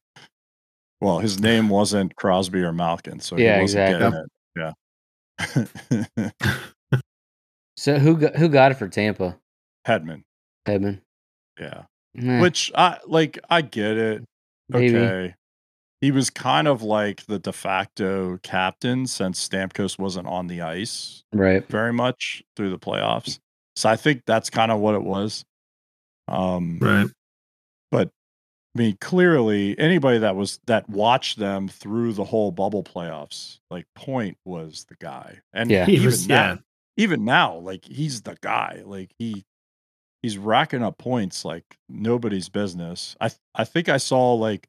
well, 1.01 1.19
his 1.19 1.39
name 1.41 1.69
wasn't 1.69 2.15
Crosby 2.15 2.61
or 2.61 2.71
Malkin, 2.71 3.19
so 3.19 3.37
Yeah, 3.37 3.57
he 3.57 3.61
wasn't 3.61 3.89
exactly. 3.89 4.09
getting 4.09 4.71
it. 6.17 6.31
Yeah. 6.31 6.31
So 7.77 7.99
who 7.99 8.17
got, 8.17 8.35
who 8.37 8.47
got 8.49 8.71
it 8.71 8.75
for 8.75 8.87
Tampa? 8.87 9.37
Hedman, 9.87 10.23
Hedman. 10.65 11.01
yeah. 11.59 11.83
Meh, 12.13 12.41
Which 12.41 12.71
I 12.75 12.99
like. 13.05 13.39
I 13.49 13.61
get 13.61 13.97
it. 13.97 14.23
maybe. 14.69 14.95
Okay. 14.97 15.35
He 16.01 16.11
was 16.11 16.29
kind 16.29 16.67
of 16.67 16.81
like 16.83 17.25
the 17.25 17.39
de 17.39 17.51
facto 17.51 18.37
captain 18.43 19.07
since 19.07 19.47
Stamkos 19.47 19.97
wasn't 19.97 20.27
on 20.27 20.47
the 20.47 20.61
ice. 20.61 21.23
Right. 21.33 21.67
very 21.67 21.91
much 21.93 22.43
through 22.55 22.69
the 22.69 22.77
playoffs. 22.79 23.39
So 23.75 23.89
I 23.89 23.95
think 23.95 24.21
that's 24.25 24.49
kind 24.49 24.71
of 24.71 24.79
what 24.79 24.95
it 24.95 25.03
was. 25.03 25.43
Um, 26.27 26.79
right. 26.79 27.07
but 27.91 28.09
I 28.75 28.79
mean, 28.79 28.97
clearly, 29.01 29.77
anybody 29.79 30.19
that 30.19 30.35
was 30.35 30.59
that 30.67 30.89
watched 30.89 31.37
them 31.39 31.67
through 31.67 32.13
the 32.13 32.23
whole 32.23 32.51
bubble 32.51 32.83
playoffs, 32.83 33.59
like 33.71 33.85
Point 33.95 34.37
was 34.45 34.85
the 34.89 34.95
guy, 34.95 35.39
and 35.53 35.69
Yeah. 35.71 35.85
He 35.85 35.93
even 35.93 36.05
was 36.05 36.27
now, 36.27 36.35
yeah. 36.51 36.55
even 36.97 37.25
now, 37.25 37.55
like 37.57 37.83
he's 37.85 38.21
the 38.21 38.37
guy. 38.41 38.83
Like 38.85 39.11
he 39.17 39.43
he's 40.25 40.39
racking 40.39 40.81
up 40.81 40.97
points 40.97 41.45
like 41.45 41.77
nobody's 41.87 42.49
business. 42.49 43.15
I 43.21 43.29
I 43.53 43.63
think 43.63 43.89
I 43.89 43.97
saw 43.97 44.33
like 44.33 44.67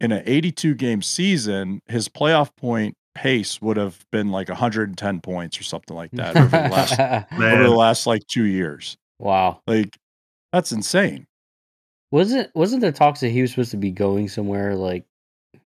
in 0.00 0.12
an 0.12 0.22
82 0.24 0.74
game 0.76 1.02
season, 1.02 1.82
his 1.88 2.08
playoff 2.08 2.56
point 2.56 2.96
pace 3.14 3.60
would 3.60 3.76
have 3.76 3.98
been 4.10 4.30
like 4.30 4.48
110 4.48 5.20
points 5.20 5.60
or 5.60 5.62
something 5.62 5.94
like 5.94 6.10
that 6.12 6.36
over 6.36 6.48
the 6.48 6.68
last 6.68 6.98
over 7.32 7.62
the 7.62 7.70
last 7.70 8.06
like 8.06 8.26
two 8.26 8.44
years. 8.44 8.96
wow. 9.18 9.60
Like 9.66 9.94
that's 10.54 10.72
insane. 10.72 11.26
Wasn't 12.10 12.50
wasn't 12.54 12.80
there 12.80 12.92
talks 12.92 13.20
that 13.20 13.28
he 13.28 13.42
was 13.42 13.50
supposed 13.50 13.72
to 13.72 13.76
be 13.76 13.90
going 13.90 14.28
somewhere? 14.28 14.74
Like, 14.74 15.04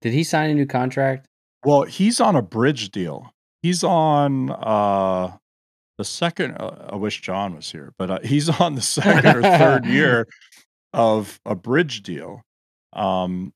did 0.00 0.12
he 0.12 0.22
sign 0.22 0.50
a 0.50 0.54
new 0.54 0.66
contract? 0.66 1.26
Well, 1.64 1.82
he's 1.82 2.20
on 2.20 2.36
a 2.36 2.42
bridge 2.42 2.90
deal. 2.90 3.32
He's 3.62 3.82
on 3.82 4.50
uh 4.50 5.36
the 5.98 6.04
second. 6.04 6.52
Uh, 6.58 6.88
I 6.92 6.96
wish 6.96 7.20
John 7.20 7.54
was 7.54 7.70
here, 7.70 7.92
but 7.98 8.10
uh, 8.10 8.18
he's 8.24 8.48
on 8.48 8.74
the 8.76 8.80
second 8.82 9.26
or 9.36 9.42
third 9.42 9.84
year 9.98 10.26
of 10.94 11.38
a 11.44 11.54
bridge 11.54 12.02
deal. 12.02 12.42
Um, 12.94 13.52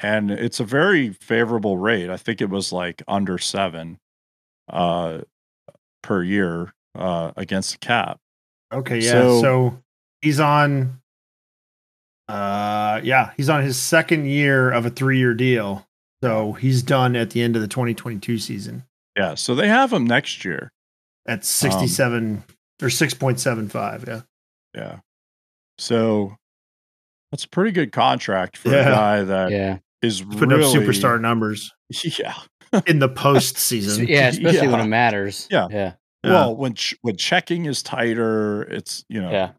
and 0.00 0.30
it's 0.30 0.58
a 0.60 0.64
very 0.64 1.10
favorable 1.10 1.78
rate. 1.78 2.10
I 2.10 2.16
think 2.16 2.40
it 2.40 2.50
was 2.50 2.72
like 2.72 3.02
under 3.06 3.38
seven 3.38 3.98
uh 4.72 5.20
per 6.02 6.22
year 6.22 6.72
uh 6.98 7.32
against 7.36 7.72
the 7.72 7.78
cap. 7.78 8.18
Okay, 8.72 8.98
yeah. 9.00 9.10
So- 9.12 9.40
So, 9.42 9.78
he's 10.22 10.40
on 10.40 11.00
uh 12.28 13.00
yeah, 13.04 13.32
he's 13.36 13.48
on 13.48 13.62
his 13.62 13.78
second 13.78 14.26
year 14.26 14.70
of 14.70 14.86
a 14.86 14.90
3-year 14.90 15.34
deal. 15.34 15.86
So 16.22 16.52
he's 16.54 16.82
done 16.82 17.14
at 17.16 17.30
the 17.30 17.42
end 17.42 17.54
of 17.56 17.62
the 17.62 17.68
2022 17.68 18.38
season 18.38 18.84
Yeah, 19.16 19.34
so 19.34 19.54
they 19.54 19.68
have 19.68 19.92
him 19.92 20.06
next 20.06 20.44
year. 20.44 20.72
At 21.26 21.44
67 21.44 22.44
or 22.82 22.88
6.75, 22.88 24.06
yeah. 24.06 24.20
Yeah. 24.74 24.98
So 25.78 26.36
that's 27.32 27.44
a 27.44 27.48
pretty 27.48 27.72
good 27.72 27.92
contract 27.92 28.56
for 28.56 28.70
Yeah. 28.70 28.80
a 28.80 28.84
guy 28.90 29.22
that 29.24 29.80
is 30.02 30.20
Yeah. 30.20 30.26
Putting 30.32 30.48
really 30.50 30.64
up 30.64 30.82
superstar 30.82 31.20
numbers 31.20 31.72
Yeah. 32.18 32.34
in 32.86 32.98
the 32.98 33.08
postseason. 33.08 34.06
Yeah, 34.08 34.28
especially 34.28 34.68
when 34.68 34.78
Yeah. 34.80 34.84
it 34.84 34.88
matters. 34.88 35.48
Yeah. 35.50 35.68
Yeah. 35.70 35.92
Yeah. 36.24 36.30
Well, 36.30 36.56
when 36.56 36.74
ch- 36.74 36.96
when 37.02 37.16
checking 37.16 37.66
is 37.66 37.82
tighter, 37.82 38.62
it's 38.62 39.04
you 39.08 39.20
know, 39.20 39.30
Yeah. 39.30 39.52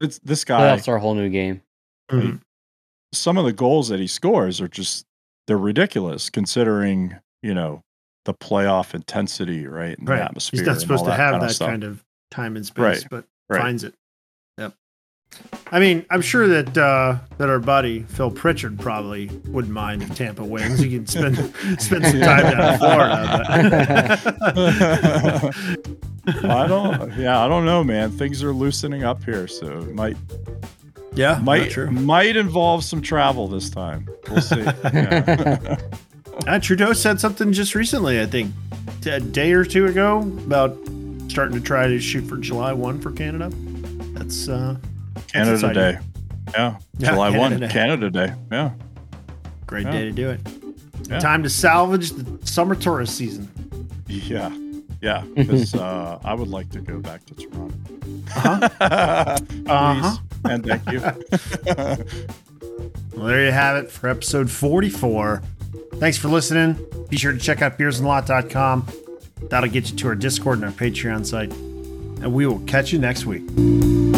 it's 0.00 0.18
this 0.20 0.44
guy. 0.44 0.62
That's 0.62 0.88
our 0.88 0.98
whole 0.98 1.14
new 1.14 1.28
game. 1.28 1.62
Mhm. 2.10 2.40
Some 3.12 3.36
of 3.38 3.44
the 3.44 3.52
goals 3.52 3.88
that 3.88 4.00
he 4.00 4.06
scores 4.06 4.60
are 4.60 4.68
just 4.68 5.04
they're 5.46 5.56
ridiculous 5.58 6.28
considering 6.30 7.16
you 7.42 7.54
know 7.54 7.82
the 8.24 8.34
playoff 8.34 8.94
intensity, 8.94 9.66
right? 9.66 9.96
And 9.98 10.06
the 10.06 10.12
right. 10.12 10.22
atmosphere. 10.22 10.60
He's 10.60 10.66
not 10.66 10.80
supposed 10.80 11.04
to 11.04 11.12
have 11.12 11.32
kind 11.32 11.42
that 11.42 11.50
stuff. 11.54 11.68
kind 11.68 11.84
of 11.84 12.04
time 12.30 12.56
and 12.56 12.64
space, 12.66 12.78
Right, 12.82 13.04
but 13.10 13.24
right. 13.48 13.60
finds 13.60 13.84
it. 13.84 13.94
Yep. 14.58 14.74
I 15.70 15.80
mean, 15.80 16.04
I'm 16.10 16.22
sure 16.22 16.48
that 16.48 16.76
uh, 16.76 17.18
that 17.38 17.48
our 17.48 17.60
buddy 17.60 18.02
Phil 18.02 18.30
Pritchard 18.30 18.78
probably 18.78 19.28
wouldn't 19.46 19.72
mind 19.72 20.02
if 20.02 20.14
Tampa 20.14 20.44
wins. 20.44 20.80
He 20.80 20.90
can 20.90 21.06
spend 21.06 21.36
spend 21.80 22.06
some 22.06 22.20
time 22.20 22.42
down 22.42 22.72
in 22.72 22.78
Florida. 22.78 24.32
But 26.24 26.44
I 26.44 26.66
don't. 26.66 27.16
Yeah, 27.18 27.42
I 27.42 27.48
don't 27.48 27.64
know, 27.64 27.82
man. 27.82 28.10
Things 28.10 28.42
are 28.42 28.52
loosening 28.52 29.04
up 29.04 29.24
here, 29.24 29.46
so 29.48 29.66
it 29.78 29.94
might 29.94 30.16
yeah, 31.14 31.40
might 31.42 31.70
true. 31.70 31.90
might 31.90 32.36
involve 32.36 32.84
some 32.84 33.02
travel 33.02 33.48
this 33.48 33.70
time. 33.70 34.08
We'll 34.28 34.40
see. 34.40 34.60
Yeah. 34.92 35.76
Uh, 36.46 36.58
Trudeau 36.58 36.92
said 36.92 37.20
something 37.20 37.52
just 37.52 37.74
recently, 37.74 38.20
I 38.20 38.26
think, 38.26 38.52
a 39.06 39.20
day 39.20 39.52
or 39.52 39.64
two 39.64 39.86
ago, 39.86 40.20
about 40.20 40.76
starting 41.28 41.54
to 41.56 41.60
try 41.60 41.86
to 41.86 42.00
shoot 42.00 42.22
for 42.22 42.36
July 42.38 42.72
1 42.72 43.00
for 43.00 43.12
Canada. 43.12 43.50
That's 44.14 44.48
uh, 44.48 44.76
Canada. 45.28 45.72
Day. 45.74 45.98
Yeah, 46.52 46.76
Yeah, 46.98 47.10
July 47.12 47.30
Canada 47.30 47.38
one, 47.38 47.60
Day. 47.60 47.68
Canada 47.68 48.10
Day. 48.10 48.34
Yeah, 48.50 48.70
great 49.66 49.84
Yeah. 49.86 49.92
day 49.92 50.02
to 50.06 50.10
do 50.12 50.30
it. 50.30 50.40
Yeah. 51.08 51.18
Time 51.20 51.42
to 51.44 51.50
salvage 51.50 52.10
the 52.10 52.46
summer 52.46 52.74
tourist 52.74 53.16
season. 53.16 53.48
yeah, 54.08 54.50
yeah. 55.00 55.24
Because 55.34 55.74
uh, 55.74 56.18
I 56.24 56.34
would 56.34 56.48
like 56.48 56.70
to 56.70 56.80
go 56.80 56.98
back 56.98 57.24
to 57.26 57.34
Toronto. 57.34 57.74
Uh-huh. 58.36 59.38
Please 59.38 59.68
Uh-huh. 59.68 60.16
and 60.44 60.66
thank 60.66 60.90
you. 60.90 61.00
Well, 63.16 63.26
there 63.26 63.44
you 63.44 63.52
have 63.52 63.76
it 63.84 63.90
for 63.90 64.08
episode 64.08 64.48
44. 64.50 65.42
Thanks 66.00 66.16
for 66.16 66.28
listening. 66.28 66.78
Be 67.10 67.18
sure 67.18 67.32
to 67.32 67.38
check 67.38 67.60
out 67.60 67.78
beersandlot.com. 67.78 68.86
That'll 69.50 69.68
get 69.68 69.90
you 69.90 69.96
to 69.98 70.08
our 70.08 70.14
Discord 70.14 70.58
and 70.58 70.64
our 70.64 70.72
Patreon 70.72 71.26
site. 71.26 71.52
And 71.52 72.32
we 72.32 72.46
will 72.46 72.60
catch 72.60 72.90
you 72.90 72.98
next 72.98 73.26
week. 73.26 74.09